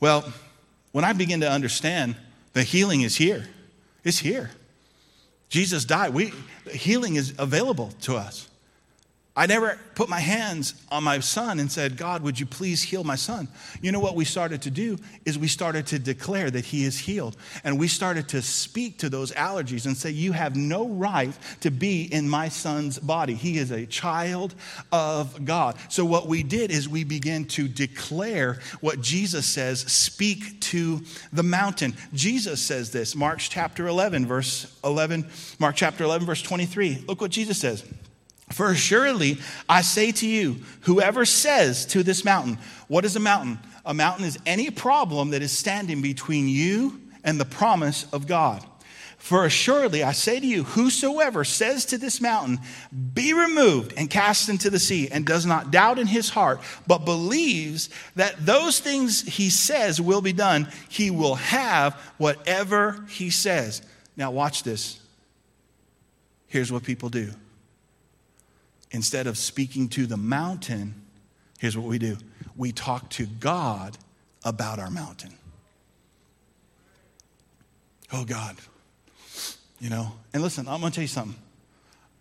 [0.00, 0.32] Well,
[0.92, 2.16] when I begin to understand
[2.52, 3.46] the healing is here,
[4.02, 4.50] it's here.
[5.48, 6.14] Jesus died.
[6.14, 6.32] We,
[6.70, 8.48] healing is available to us.
[9.36, 13.02] I never put my hands on my son and said, God, would you please heal
[13.02, 13.48] my son?
[13.82, 16.96] You know what we started to do is we started to declare that he is
[17.00, 17.36] healed.
[17.64, 21.72] And we started to speak to those allergies and say, You have no right to
[21.72, 23.34] be in my son's body.
[23.34, 24.54] He is a child
[24.92, 25.78] of God.
[25.88, 31.42] So what we did is we began to declare what Jesus says speak to the
[31.42, 31.94] mountain.
[32.12, 35.26] Jesus says this, Mark chapter 11, verse 11,
[35.58, 37.04] Mark chapter 11, verse 23.
[37.08, 37.84] Look what Jesus says.
[38.54, 39.38] For assuredly,
[39.68, 43.58] I say to you, whoever says to this mountain, what is a mountain?
[43.84, 48.64] A mountain is any problem that is standing between you and the promise of God.
[49.18, 52.60] For assuredly I say to you, whosoever says to this mountain,
[53.12, 57.04] Be removed and cast into the sea, and does not doubt in his heart, but
[57.04, 63.82] believes that those things he says will be done, he will have whatever he says.
[64.16, 65.00] Now, watch this.
[66.46, 67.32] Here's what people do
[68.94, 70.94] instead of speaking to the mountain,
[71.58, 72.16] here's what we do
[72.56, 73.98] we talk to God
[74.44, 75.34] about our mountain.
[78.12, 78.56] Oh, God.
[79.80, 81.36] You know, and listen, I'm going to tell you something.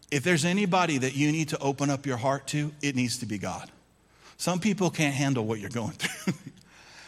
[0.09, 3.27] If there's anybody that you need to open up your heart to, it needs to
[3.27, 3.69] be God.
[4.37, 6.33] Some people can't handle what you're going through.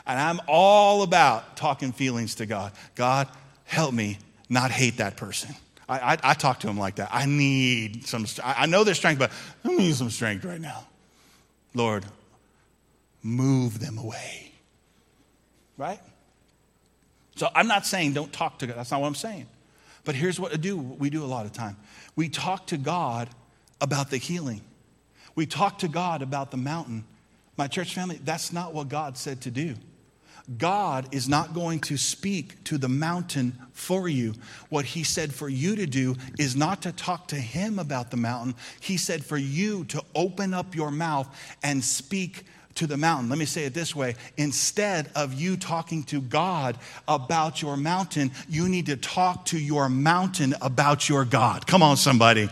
[0.05, 2.73] and I'm all about talking feelings to God.
[2.93, 3.27] God,
[3.63, 5.55] help me not hate that person.
[5.87, 7.09] I, I, I, talk to him like that.
[7.11, 9.31] I need some, I know there's strength, but
[9.63, 10.87] I need some strength right now.
[11.75, 12.05] Lord,
[13.21, 14.51] move them away.
[15.77, 15.99] Right?
[17.35, 18.77] So I'm not saying don't talk to God.
[18.77, 19.47] That's not what I'm saying.
[20.05, 21.75] But here's what I do we do a lot of time.
[22.15, 23.29] We talk to God
[23.81, 24.61] about the healing.
[25.35, 27.03] We talk to God about the mountain.
[27.57, 29.75] My church family, that's not what God said to do.
[30.57, 34.33] God is not going to speak to the mountain for you.
[34.69, 38.17] What He said for you to do is not to talk to Him about the
[38.17, 38.55] mountain.
[38.79, 41.27] He said for you to open up your mouth
[41.63, 43.29] and speak to the mountain.
[43.29, 46.77] Let me say it this way instead of you talking to God
[47.07, 51.65] about your mountain, you need to talk to your mountain about your God.
[51.65, 52.49] Come on, somebody.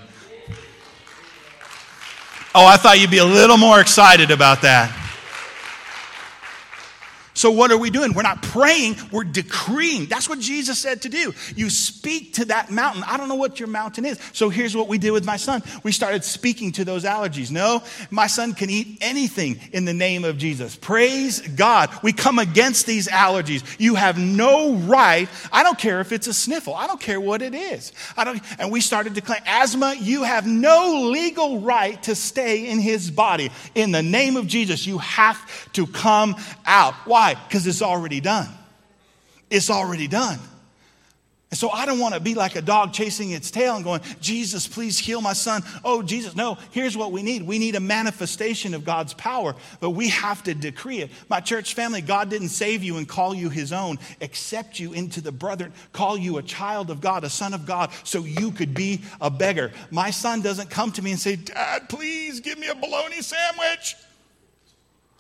[2.56, 5.03] Oh, I thought you'd be a little more excited about that.
[7.43, 8.13] So, what are we doing?
[8.13, 10.06] We're not praying, we're decreeing.
[10.06, 11.34] That's what Jesus said to do.
[11.58, 13.03] You speak to that mountain.
[13.06, 14.17] I don't know what your mountain is.
[14.32, 17.51] So, here's what we did with my son we started speaking to those allergies.
[17.51, 20.77] No, my son can eat anything in the name of Jesus.
[20.77, 21.89] Praise God.
[22.01, 23.62] We come against these allergies.
[23.77, 25.27] You have no right.
[25.51, 27.91] I don't care if it's a sniffle, I don't care what it is.
[28.15, 32.79] I don't, and we started declaring asthma, you have no legal right to stay in
[32.79, 33.51] his body.
[33.75, 36.93] In the name of Jesus, you have to come out.
[37.06, 37.33] Why?
[37.34, 37.43] Why?
[37.48, 38.50] Because it's already done.
[39.50, 40.39] It's already done.
[41.52, 44.02] And so I don't want to be like a dog chasing its tail and going,
[44.19, 45.62] Jesus, please heal my son.
[45.86, 46.36] Oh, Jesus.
[46.36, 47.43] No, here's what we need.
[47.43, 51.12] We need a manifestation of God's power, but we have to decree it.
[51.30, 55.22] My church family, God didn't save you and call you his own, accept you into
[55.22, 58.74] the brethren, call you a child of God, a son of God, so you could
[58.74, 59.74] be a beggar.
[59.91, 63.96] My son doesn't come to me and say, Dad, please give me a bologna sandwich.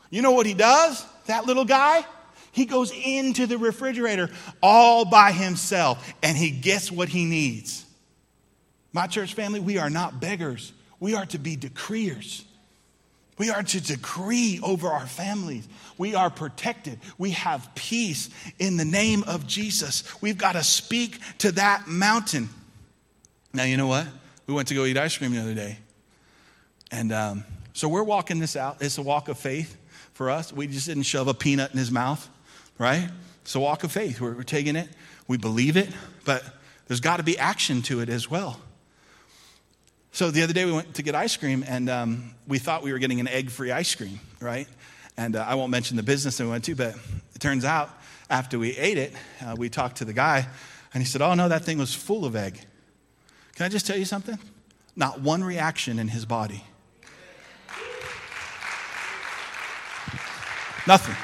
[0.09, 1.05] You know what he does?
[1.25, 2.05] That little guy,
[2.51, 4.29] he goes into the refrigerator
[4.61, 7.85] all by himself and he gets what he needs.
[8.93, 10.71] My church family, we are not beggars.
[10.99, 12.45] We are to be decreers.
[13.39, 15.67] We are to decree over our families.
[15.97, 16.99] We are protected.
[17.17, 20.03] We have peace in the name of Jesus.
[20.21, 22.49] We've got to speak to that mountain.
[23.51, 24.05] Now, you know what?
[24.45, 25.79] We went to go eat ice cream the other day.
[26.91, 28.77] And um, so we're walking this out.
[28.81, 29.75] It's a walk of faith
[30.13, 30.53] for us.
[30.53, 32.29] We just didn't shove a peanut in his mouth,
[32.77, 33.09] right?
[33.41, 34.21] It's a walk of faith.
[34.21, 34.89] We're, we're taking it,
[35.27, 35.89] we believe it,
[36.25, 36.43] but
[36.87, 38.59] there's got to be action to it as well.
[40.11, 42.91] So the other day we went to get ice cream, and um, we thought we
[42.91, 44.67] were getting an egg-free ice cream, right?
[45.17, 46.95] And uh, I won't mention the business that we went to, but
[47.33, 47.89] it turns out
[48.29, 50.47] after we ate it, uh, we talked to the guy,
[50.93, 52.59] and he said, "Oh no, that thing was full of egg."
[53.55, 54.37] Can I just tell you something?
[54.95, 56.63] Not one reaction in his body.
[60.87, 61.15] Nothing.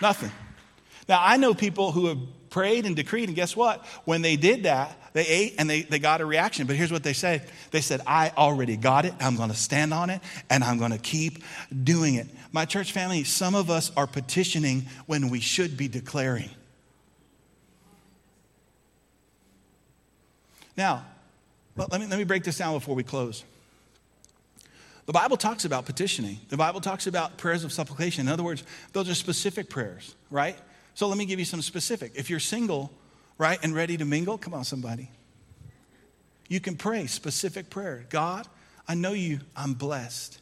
[0.00, 0.32] Nothing.
[1.08, 2.18] Now, I know people who have
[2.50, 3.84] prayed and decreed, and guess what?
[4.04, 6.66] When they did that, they ate and they, they got a reaction.
[6.66, 9.14] But here's what they say they said, I already got it.
[9.20, 11.42] I'm going to stand on it, and I'm going to keep
[11.84, 12.28] doing it.
[12.52, 16.50] My church family, some of us are petitioning when we should be declaring.
[20.76, 21.04] Now,
[21.76, 23.44] let me, let me break this down before we close.
[25.06, 26.38] The Bible talks about petitioning.
[26.48, 28.26] The Bible talks about prayers of supplication.
[28.26, 30.56] In other words, those are specific prayers, right?
[30.94, 32.12] So let me give you some specific.
[32.14, 32.92] If you're single,
[33.38, 35.10] right, and ready to mingle, come on, somebody.
[36.48, 38.04] You can pray specific prayer.
[38.10, 38.46] God,
[38.86, 40.40] I know you, I'm blessed.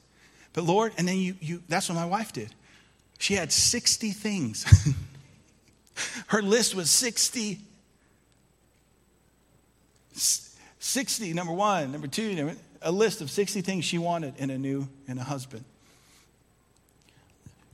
[0.53, 2.53] But Lord, and then you, you that's what my wife did.
[3.19, 4.95] She had 60 things.
[6.29, 7.61] Her list was 60.
[10.81, 14.59] 60, number one, number two, number, a list of 60 things she wanted in a
[14.59, 15.65] new in a husband.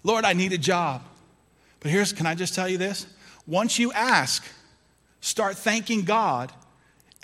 [0.03, 1.03] Lord, I need a job.
[1.81, 3.07] But here's can I just tell you this?
[3.47, 4.45] Once you ask,
[5.21, 6.53] start thanking God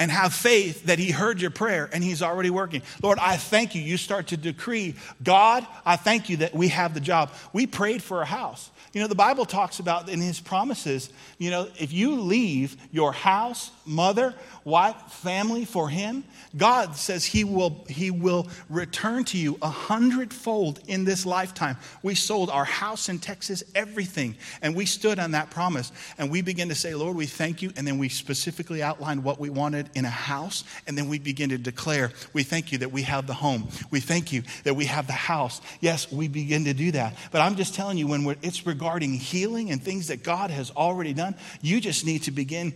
[0.01, 2.81] and have faith that He heard your prayer and He's already working.
[3.03, 3.83] Lord, I thank you.
[3.83, 7.31] You start to decree, God, I thank you that we have the job.
[7.53, 8.71] We prayed for a house.
[8.93, 13.13] You know, the Bible talks about in His promises, you know, if you leave your
[13.13, 14.35] house, mother,
[14.65, 16.25] wife, family for Him,
[16.57, 21.77] God says He will, he will return to you a hundredfold in this lifetime.
[22.03, 25.93] We sold our house in Texas, everything, and we stood on that promise.
[26.19, 27.73] And we began to say, Lord, we thank you.
[27.77, 30.65] And then we specifically outlined what we wanted in a house.
[30.87, 33.69] And then we begin to declare, we thank you that we have the home.
[33.91, 35.61] We thank you that we have the house.
[35.81, 37.17] Yes, we begin to do that.
[37.31, 41.13] But I'm just telling you, when it's regarding healing and things that God has already
[41.13, 42.75] done, you just need to begin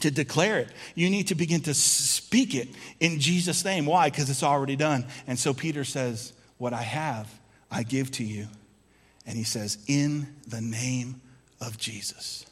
[0.00, 0.68] to declare it.
[0.94, 2.68] You need to begin to speak it
[3.00, 3.86] in Jesus' name.
[3.86, 4.10] Why?
[4.10, 5.06] Because it's already done.
[5.26, 7.28] And so Peter says, What I have,
[7.70, 8.48] I give to you.
[9.26, 11.20] And he says, In the name
[11.60, 12.46] of Jesus.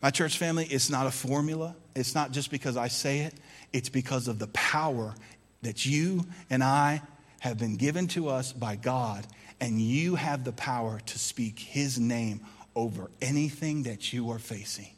[0.00, 1.74] My church family, it's not a formula.
[1.94, 3.34] It's not just because I say it,
[3.72, 5.14] it's because of the power
[5.62, 7.02] that you and I
[7.40, 9.26] have been given to us by God.
[9.60, 12.42] And you have the power to speak his name
[12.76, 14.90] over anything that you are facing.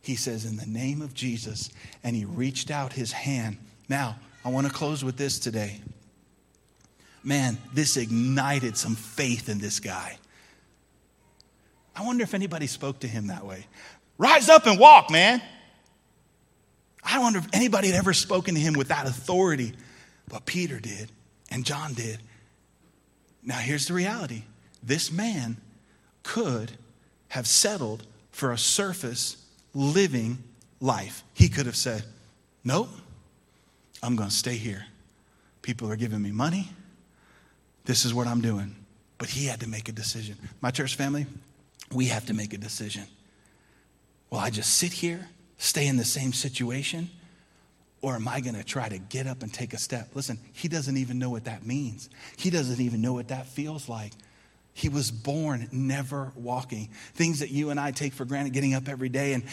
[0.00, 1.70] He says, In the name of Jesus.
[2.02, 3.58] And he reached out his hand.
[3.88, 5.80] Now, I want to close with this today.
[7.22, 10.18] man, this ignited some faith in this guy.
[11.96, 13.66] I wonder if anybody spoke to him that way.
[14.18, 15.42] Rise up and walk, man.
[17.02, 19.74] I wonder if anybody had ever spoken to him with that authority,
[20.28, 21.10] but Peter did
[21.50, 22.18] and John did.
[23.42, 24.44] Now, here's the reality
[24.82, 25.56] this man
[26.22, 26.72] could
[27.28, 29.36] have settled for a surface
[29.74, 30.38] living
[30.80, 31.22] life.
[31.34, 32.04] He could have said,
[32.64, 32.88] Nope,
[34.02, 34.86] I'm going to stay here.
[35.62, 36.70] People are giving me money.
[37.84, 38.74] This is what I'm doing.
[39.18, 40.36] But he had to make a decision.
[40.60, 41.26] My church family,
[41.92, 43.04] we have to make a decision.
[44.34, 45.28] Will I just sit here,
[45.58, 47.08] stay in the same situation?
[48.02, 50.08] Or am I going to try to get up and take a step?
[50.12, 52.10] Listen, he doesn't even know what that means.
[52.36, 54.10] He doesn't even know what that feels like.
[54.72, 56.88] He was born never walking.
[57.14, 59.44] Things that you and I take for granted, getting up every day, and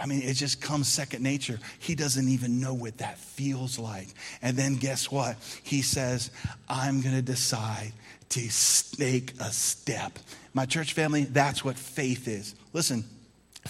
[0.00, 1.58] I mean, it just comes second nature.
[1.78, 4.08] He doesn't even know what that feels like.
[4.40, 5.36] And then guess what?
[5.62, 6.30] He says,
[6.66, 7.92] I'm going to decide
[8.30, 8.48] to
[8.96, 10.18] take a step.
[10.54, 12.54] My church family, that's what faith is.
[12.72, 13.04] Listen,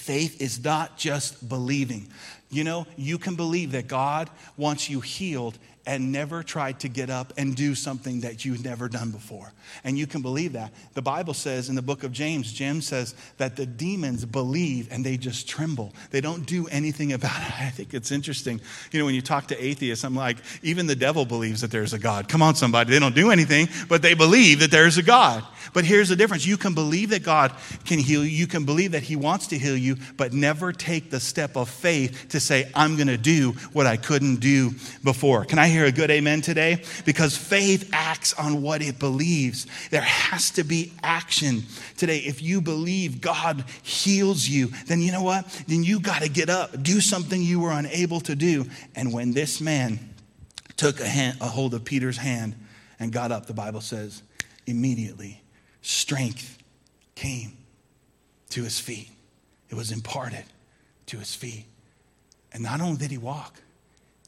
[0.01, 2.09] faith is not just believing.
[2.51, 7.11] You know, you can believe that God wants you healed and never tried to get
[7.11, 9.53] up and do something that you've never done before.
[9.83, 10.73] And you can believe that.
[10.95, 15.05] The Bible says in the book of James, James says that the demons believe and
[15.05, 15.95] they just tremble.
[16.11, 17.61] They don't do anything about it.
[17.61, 18.61] I think it's interesting.
[18.93, 21.93] You know, when you talk to atheists, I'm like, even the devil believes that there's
[21.93, 22.29] a God.
[22.29, 22.91] Come on, somebody.
[22.91, 25.45] They don't do anything, but they believe that there's a God.
[25.73, 27.53] But here's the difference you can believe that God
[27.85, 31.11] can heal you, you can believe that He wants to heal you, but never take
[31.11, 34.73] the step of faith to say, I'm going to do what I couldn't do
[35.05, 35.45] before.
[35.45, 36.83] Can I hear a good amen today?
[37.05, 39.67] Because faith acts on what it believes.
[39.91, 41.65] There has to be action
[41.97, 42.19] today.
[42.19, 45.47] If you believe God heals you, then you know what?
[45.69, 48.67] Then you got to get up, do something you were unable to do.
[48.95, 49.99] And when this man
[50.77, 52.55] took a, hand, a hold of Peter's hand
[52.99, 54.23] and got up, the Bible says,
[54.67, 55.43] immediately
[55.83, 56.59] strength
[57.15, 57.53] came
[58.51, 59.11] to his feet.
[59.69, 60.45] It was imparted
[61.07, 61.67] to his feet.
[62.53, 63.61] And not only did he walk,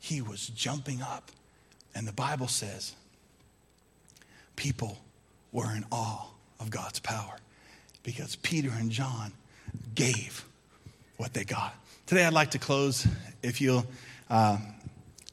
[0.00, 1.30] he was jumping up.
[1.94, 2.94] And the Bible says
[4.56, 4.98] people
[5.50, 6.26] were in awe
[6.60, 7.36] of God's power
[8.02, 9.32] because Peter and John
[9.94, 10.44] gave
[11.16, 11.74] what they got.
[12.06, 13.06] Today, I'd like to close,
[13.42, 13.86] if you'll
[14.28, 14.58] uh,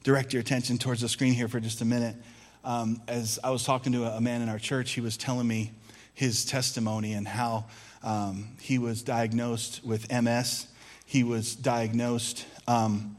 [0.04, 2.16] direct your attention towards the screen here for just a minute.
[2.64, 5.72] Um, as I was talking to a man in our church, he was telling me
[6.14, 7.66] his testimony and how
[8.04, 10.68] um, he was diagnosed with MS.
[11.10, 13.18] He was diagnosed um,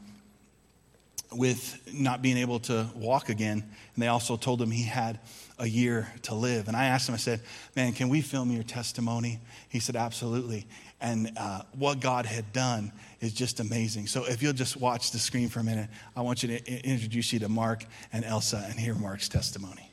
[1.29, 3.57] with not being able to walk again.
[3.95, 5.19] And they also told him he had
[5.59, 6.69] a year to live.
[6.69, 7.41] And I asked him, I said,
[7.75, 9.41] Man, can we film your testimony?
[9.67, 10.67] He said, Absolutely.
[11.01, 14.07] And uh, what God had done is just amazing.
[14.07, 17.33] So if you'll just watch the screen for a minute, I want you to introduce
[17.33, 17.83] you to Mark
[18.13, 19.91] and Elsa and hear Mark's testimony.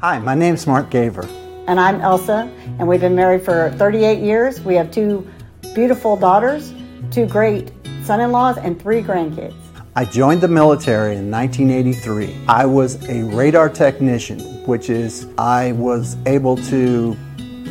[0.00, 1.28] Hi, my name's Mark Gaver.
[1.66, 4.60] And I'm Elsa, and we've been married for 38 years.
[4.60, 5.28] We have two
[5.74, 6.72] beautiful daughters,
[7.10, 7.72] two great
[8.04, 9.56] son in laws, and three grandkids.
[9.96, 12.44] I joined the military in 1983.
[12.46, 14.38] I was a radar technician,
[14.68, 17.16] which is I was able to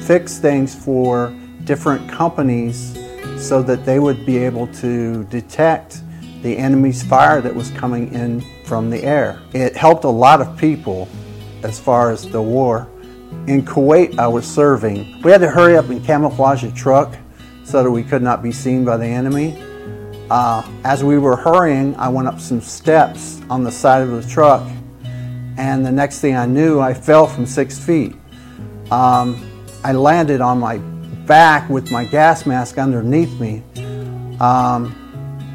[0.01, 2.99] fix things for different companies
[3.37, 6.01] so that they would be able to detect
[6.41, 9.39] the enemy's fire that was coming in from the air.
[9.53, 11.07] It helped a lot of people
[11.63, 12.87] as far as the war.
[13.47, 15.21] In Kuwait, I was serving.
[15.21, 17.15] We had to hurry up and camouflage a truck
[17.63, 19.61] so that we could not be seen by the enemy.
[20.29, 24.29] Uh, as we were hurrying, I went up some steps on the side of the
[24.29, 24.67] truck,
[25.57, 28.15] and the next thing I knew, I fell from six feet.
[28.91, 29.49] Um,
[29.83, 30.77] I landed on my
[31.27, 33.63] back with my gas mask underneath me.
[34.39, 34.95] Um,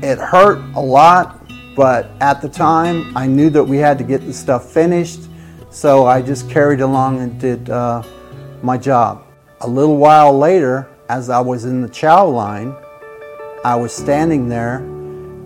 [0.03, 1.47] it hurt a lot,
[1.77, 5.21] but at the time, I knew that we had to get the stuff finished,
[5.73, 8.03] so I just carried along and did uh,
[8.63, 9.25] my job.
[9.63, 12.77] A little while later, as I was in the chow line,
[13.65, 14.77] I was standing there,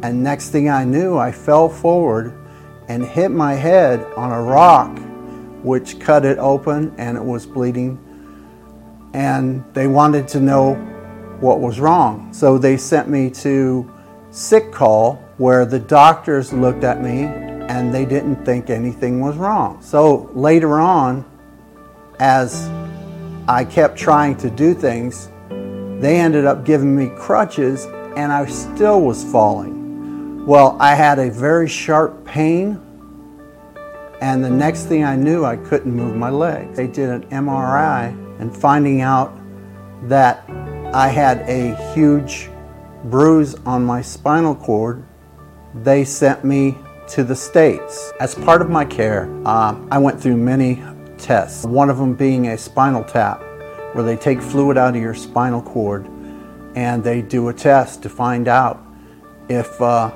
[0.02, 2.36] and next thing I knew, I fell forward
[2.88, 4.98] and hit my head on a rock,
[5.62, 8.02] which cut it open and it was bleeding.
[9.14, 10.74] And they wanted to know
[11.40, 12.32] what was wrong.
[12.32, 13.92] So they sent me to
[14.30, 19.80] sick call where the doctors looked at me and they didn't think anything was wrong.
[19.82, 21.24] So later on,
[22.18, 22.68] as
[23.48, 25.28] I kept trying to do things,
[26.00, 27.84] they ended up giving me crutches
[28.16, 30.44] and I still was falling.
[30.46, 32.80] Well, I had a very sharp pain,
[34.20, 36.76] and the next thing I knew, I couldn't move my legs.
[36.76, 38.10] They did an MRI
[38.40, 39.36] and finding out
[40.04, 40.48] that
[40.94, 42.48] I had a huge
[43.04, 45.04] bruise on my spinal cord,
[45.74, 46.76] they sent me
[47.08, 48.12] to the States.
[48.20, 50.82] As part of my care, uh, I went through many
[51.18, 53.40] tests, one of them being a spinal tap,
[53.94, 56.06] where they take fluid out of your spinal cord
[56.74, 58.84] and they do a test to find out
[59.48, 60.10] if uh,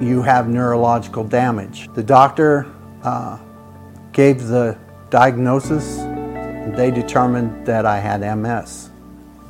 [0.00, 1.88] you have neurological damage.
[1.94, 2.66] The doctor
[3.02, 3.38] uh,
[4.12, 4.78] gave the
[5.10, 5.98] diagnosis,
[6.76, 8.90] they determined that I had MS.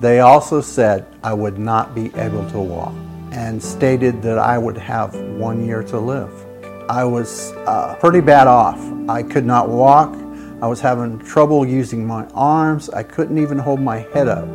[0.01, 2.95] They also said I would not be able to walk
[3.33, 6.44] and stated that I would have one year to live.
[6.89, 8.79] I was uh, pretty bad off.
[9.09, 10.15] I could not walk.
[10.61, 12.91] I was having trouble using my arms.
[12.91, 14.47] I couldn't even hold my head up.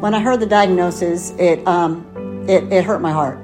[0.00, 2.04] When I heard the diagnosis, it, um,
[2.48, 3.38] it, it hurt my heart.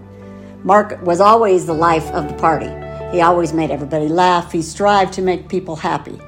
[0.65, 2.71] Mark was always the life of the party.
[3.13, 4.51] He always made everybody laugh.
[4.51, 6.19] He strived to make people happy.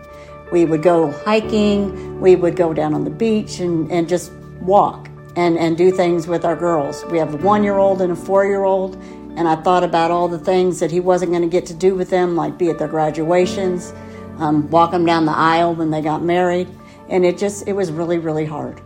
[0.52, 5.08] We would go hiking, we would go down on the beach and, and just walk
[5.36, 7.04] and, and do things with our girls.
[7.06, 8.96] We have a one year old and a four year old,
[9.37, 11.95] and I thought about all the things that he wasn't going to get to do
[11.95, 13.93] with them, like be at their graduations,
[14.39, 16.68] um, walk them down the aisle when they got married,
[17.09, 18.80] and it just, it was really, really hard.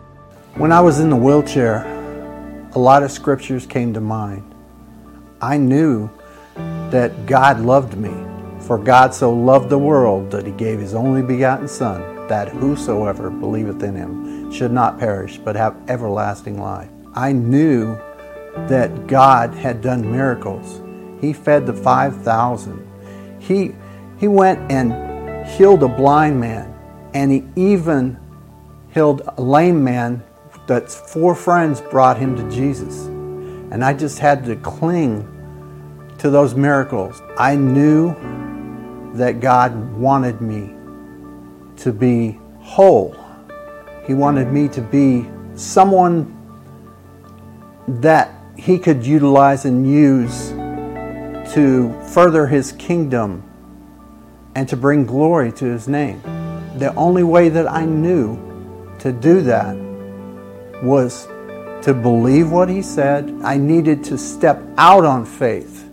[0.55, 1.87] When I was in the wheelchair,
[2.75, 4.55] a lot of scriptures came to mind.
[5.41, 6.11] I knew
[6.91, 8.13] that God loved me.
[8.61, 13.31] For God so loved the world that he gave his only begotten Son, that whosoever
[13.31, 16.91] believeth in him should not perish, but have everlasting life.
[17.15, 17.97] I knew
[18.69, 20.83] that God had done miracles.
[21.21, 22.87] He fed the 5,000.
[23.39, 23.75] He,
[24.19, 26.75] he went and healed a blind man,
[27.15, 28.19] and he even
[28.93, 30.23] healed a lame man
[30.67, 33.07] that four friends brought him to Jesus.
[33.07, 35.27] And I just had to cling
[36.19, 37.23] to those miracles.
[37.39, 38.15] I knew
[39.15, 40.75] that God wanted me
[41.79, 43.17] to be whole.
[44.07, 46.35] He wanted me to be someone
[47.89, 50.51] that He could utilize and use
[51.55, 53.45] to further His kingdom
[54.55, 56.21] and to bring glory to His name.
[56.77, 58.37] The only way that I knew
[58.99, 59.77] to do that
[60.83, 61.27] was
[61.83, 63.33] to believe what He said.
[63.45, 65.89] I needed to step out on faith,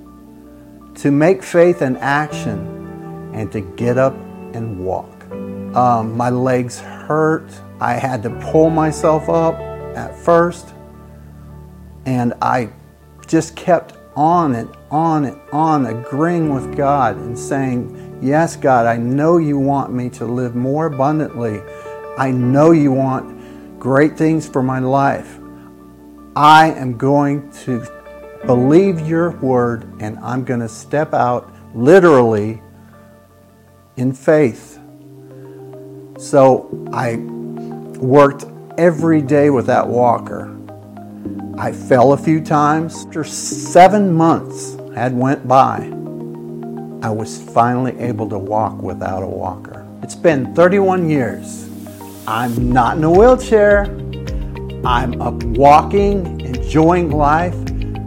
[0.96, 4.16] to make faith an action and to get up
[4.54, 5.12] and walk.
[5.76, 7.48] Um, my legs hurt.
[7.80, 9.56] I had to pull myself up
[9.96, 10.75] at first,
[12.06, 12.70] and I
[13.28, 18.98] just kept on and on and on, agreeing with God and saying, Yes, God, I
[18.98, 21.62] know you want me to live more abundantly.
[22.18, 25.38] I know you want great things for my life.
[26.36, 27.86] I am going to
[28.46, 32.62] believe your word and I'm going to step out literally
[33.98, 34.80] in faith.
[36.18, 37.18] So I
[37.98, 38.46] worked
[38.78, 40.55] every day with that walker.
[41.58, 43.06] I fell a few times.
[43.06, 45.78] After seven months had went by,
[47.02, 49.88] I was finally able to walk without a walker.
[50.04, 51.70] It's been 31 years.
[52.28, 53.86] I'm not in a wheelchair.
[54.86, 57.56] I'm up walking, enjoying life,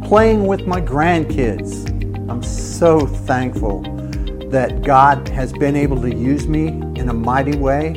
[0.05, 1.89] playing with my grandkids.
[2.29, 3.81] I'm so thankful
[4.51, 7.95] that God has been able to use me in a mighty way.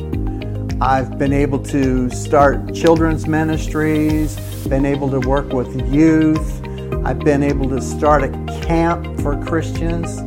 [0.82, 4.34] I've been able to start children's ministries,
[4.66, 6.60] been able to work with youth.
[7.06, 8.30] I've been able to start a
[8.66, 10.18] camp for Christians.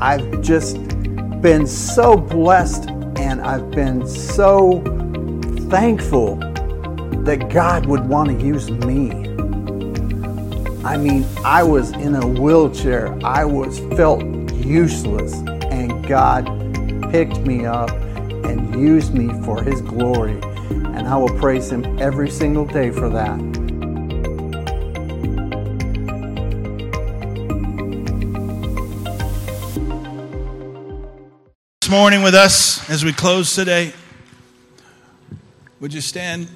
[0.00, 0.74] I've just
[1.40, 4.82] been so blessed and I've been so
[5.70, 6.34] thankful
[7.22, 9.12] that God would want to use me.
[10.84, 13.16] I mean, I was in a wheelchair.
[13.22, 15.32] I was felt useless,
[15.70, 16.46] and God
[17.12, 17.90] picked me up
[18.50, 20.38] and used me for His glory.
[20.70, 23.38] And I will praise Him every single day for that.
[31.80, 33.92] This morning with us as we close today,
[35.80, 36.48] would you stand?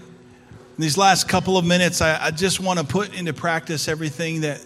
[0.76, 4.40] In these last couple of minutes, I, I just want to put into practice everything
[4.40, 4.60] that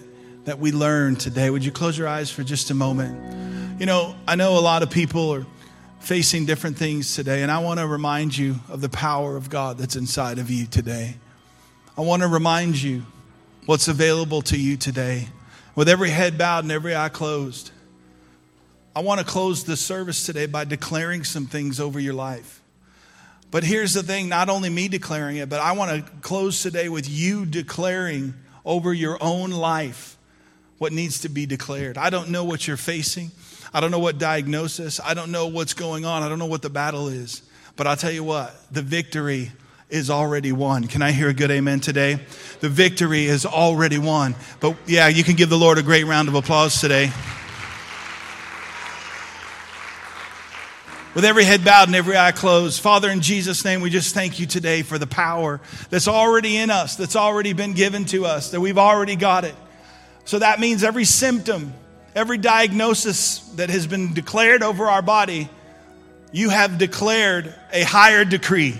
[0.46, 1.50] that we learned today.
[1.50, 3.78] Would you close your eyes for just a moment?
[3.78, 5.46] You know, I know a lot of people are
[6.00, 9.78] facing different things today, and I want to remind you of the power of God
[9.78, 11.16] that's inside of you today.
[11.96, 13.04] I want to remind you
[13.66, 15.28] what's available to you today.
[15.74, 17.70] With every head bowed and every eye closed,
[18.96, 22.62] I want to close the service today by declaring some things over your life.
[23.50, 26.88] But here's the thing not only me declaring it, but I want to close today
[26.88, 28.34] with you declaring
[28.64, 30.16] over your own life
[30.78, 31.98] what needs to be declared.
[31.98, 33.30] I don't know what you're facing.
[33.72, 35.00] I don't know what diagnosis.
[35.04, 36.22] I don't know what's going on.
[36.22, 37.42] I don't know what the battle is.
[37.76, 39.52] But I'll tell you what, the victory
[39.90, 40.86] is already won.
[40.86, 42.18] Can I hear a good amen today?
[42.60, 44.34] The victory is already won.
[44.60, 47.10] But yeah, you can give the Lord a great round of applause today.
[51.14, 54.38] With every head bowed and every eye closed, Father, in Jesus' name, we just thank
[54.38, 55.60] you today for the power
[55.90, 59.54] that's already in us, that's already been given to us, that we've already got it.
[60.26, 61.72] So that means every symptom,
[62.18, 65.48] every diagnosis that has been declared over our body,
[66.32, 68.76] you have declared a higher decree.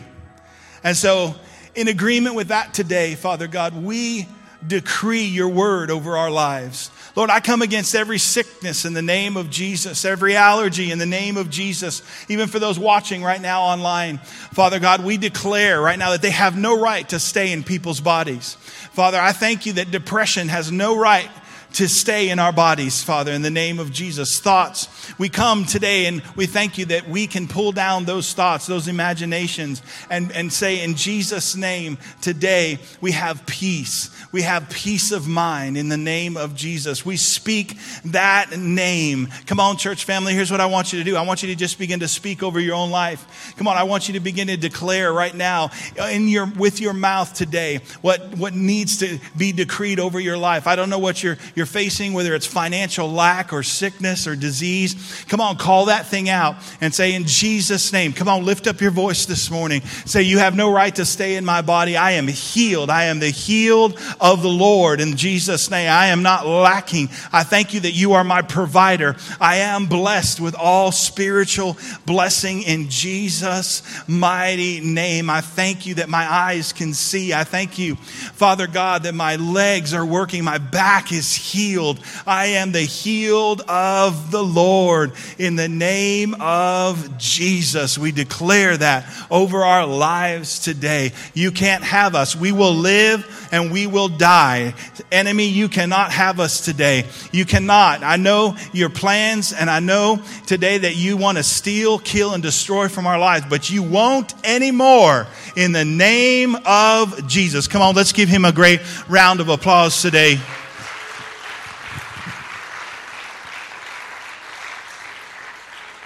[0.83, 1.37] And so,
[1.77, 4.27] in agreement with that today, Father God, we
[4.67, 6.91] decree your word over our lives.
[7.15, 11.07] Lord, I come against every sickness in the name of Jesus, every allergy in the
[11.07, 14.19] name of Jesus, even for those watching right now online.
[14.19, 18.01] Father God, we declare right now that they have no right to stay in people's
[18.01, 18.55] bodies.
[18.91, 21.31] Father, I thank you that depression has no right
[21.75, 24.41] to stay in our bodies, Father, in the name of Jesus.
[24.41, 24.89] Thoughts.
[25.19, 28.89] We come today and we thank you that we can pull down those thoughts, those
[28.89, 34.11] imaginations, and, and say, in Jesus' name, today we have peace.
[34.33, 37.05] We have peace of mind in the name of Jesus.
[37.05, 39.29] We speak that name.
[39.47, 41.17] Come on, church family, here's what I want you to do.
[41.17, 43.55] I want you to just begin to speak over your own life.
[43.57, 45.71] Come on, I want you to begin to declare right now
[46.11, 50.67] in your, with your mouth today what, what needs to be decreed over your life.
[50.67, 55.25] I don't know what you're, you're facing, whether it's financial lack or sickness or disease.
[55.29, 58.81] Come on, call that thing out and say, in Jesus' name, come on, lift up
[58.81, 59.83] your voice this morning.
[60.07, 61.97] Say, you have no right to stay in my body.
[61.97, 62.89] I am healed.
[62.89, 65.91] I am the healed of the Lord in Jesus' name.
[65.91, 67.09] I am not lacking.
[67.33, 69.17] I thank you that you are my provider.
[69.41, 75.29] I am blessed with all spiritual blessing in Jesus' mighty name.
[75.29, 77.35] I thank you that my eyes can see.
[77.35, 80.45] I thank you, Father God, that my legs are working.
[80.45, 82.01] My back is healed.
[82.27, 85.13] I am the healed of the Lord.
[85.39, 91.13] In the name of Jesus, we declare that over our lives today.
[91.35, 92.37] You can't have us.
[92.37, 94.75] We will live and we will die.
[95.11, 97.05] Enemy, you cannot have us today.
[97.33, 98.03] You cannot.
[98.03, 102.43] I know your plans and I know today that you want to steal, kill, and
[102.43, 105.27] destroy from our lives, but you won't anymore
[105.57, 107.67] in the name of Jesus.
[107.67, 110.39] Come on, let's give him a great round of applause today.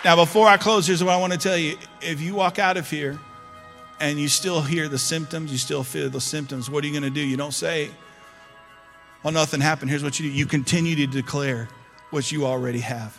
[0.04, 1.76] Now, before I close, here's what I want to tell you.
[2.00, 3.20] If you walk out of here
[4.00, 7.04] and you still hear the symptoms, you still feel the symptoms, what are you going
[7.04, 7.24] to do?
[7.24, 7.90] You don't say,
[9.22, 9.90] well, nothing happened.
[9.90, 11.68] Here's what you do you continue to declare
[12.10, 13.16] what you already have.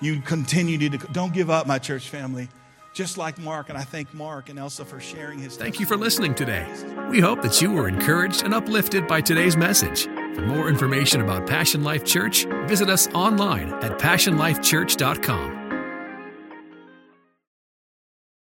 [0.00, 2.48] You continue to, de- don't give up, my church family.
[2.92, 5.56] Just like Mark, and I thank Mark and Elsa for sharing his.
[5.56, 6.66] Thank you for listening today.
[7.10, 10.04] We hope that you were encouraged and uplifted by today's message.
[10.04, 15.65] For more information about Passion Life Church, visit us online at passionlifechurch.com.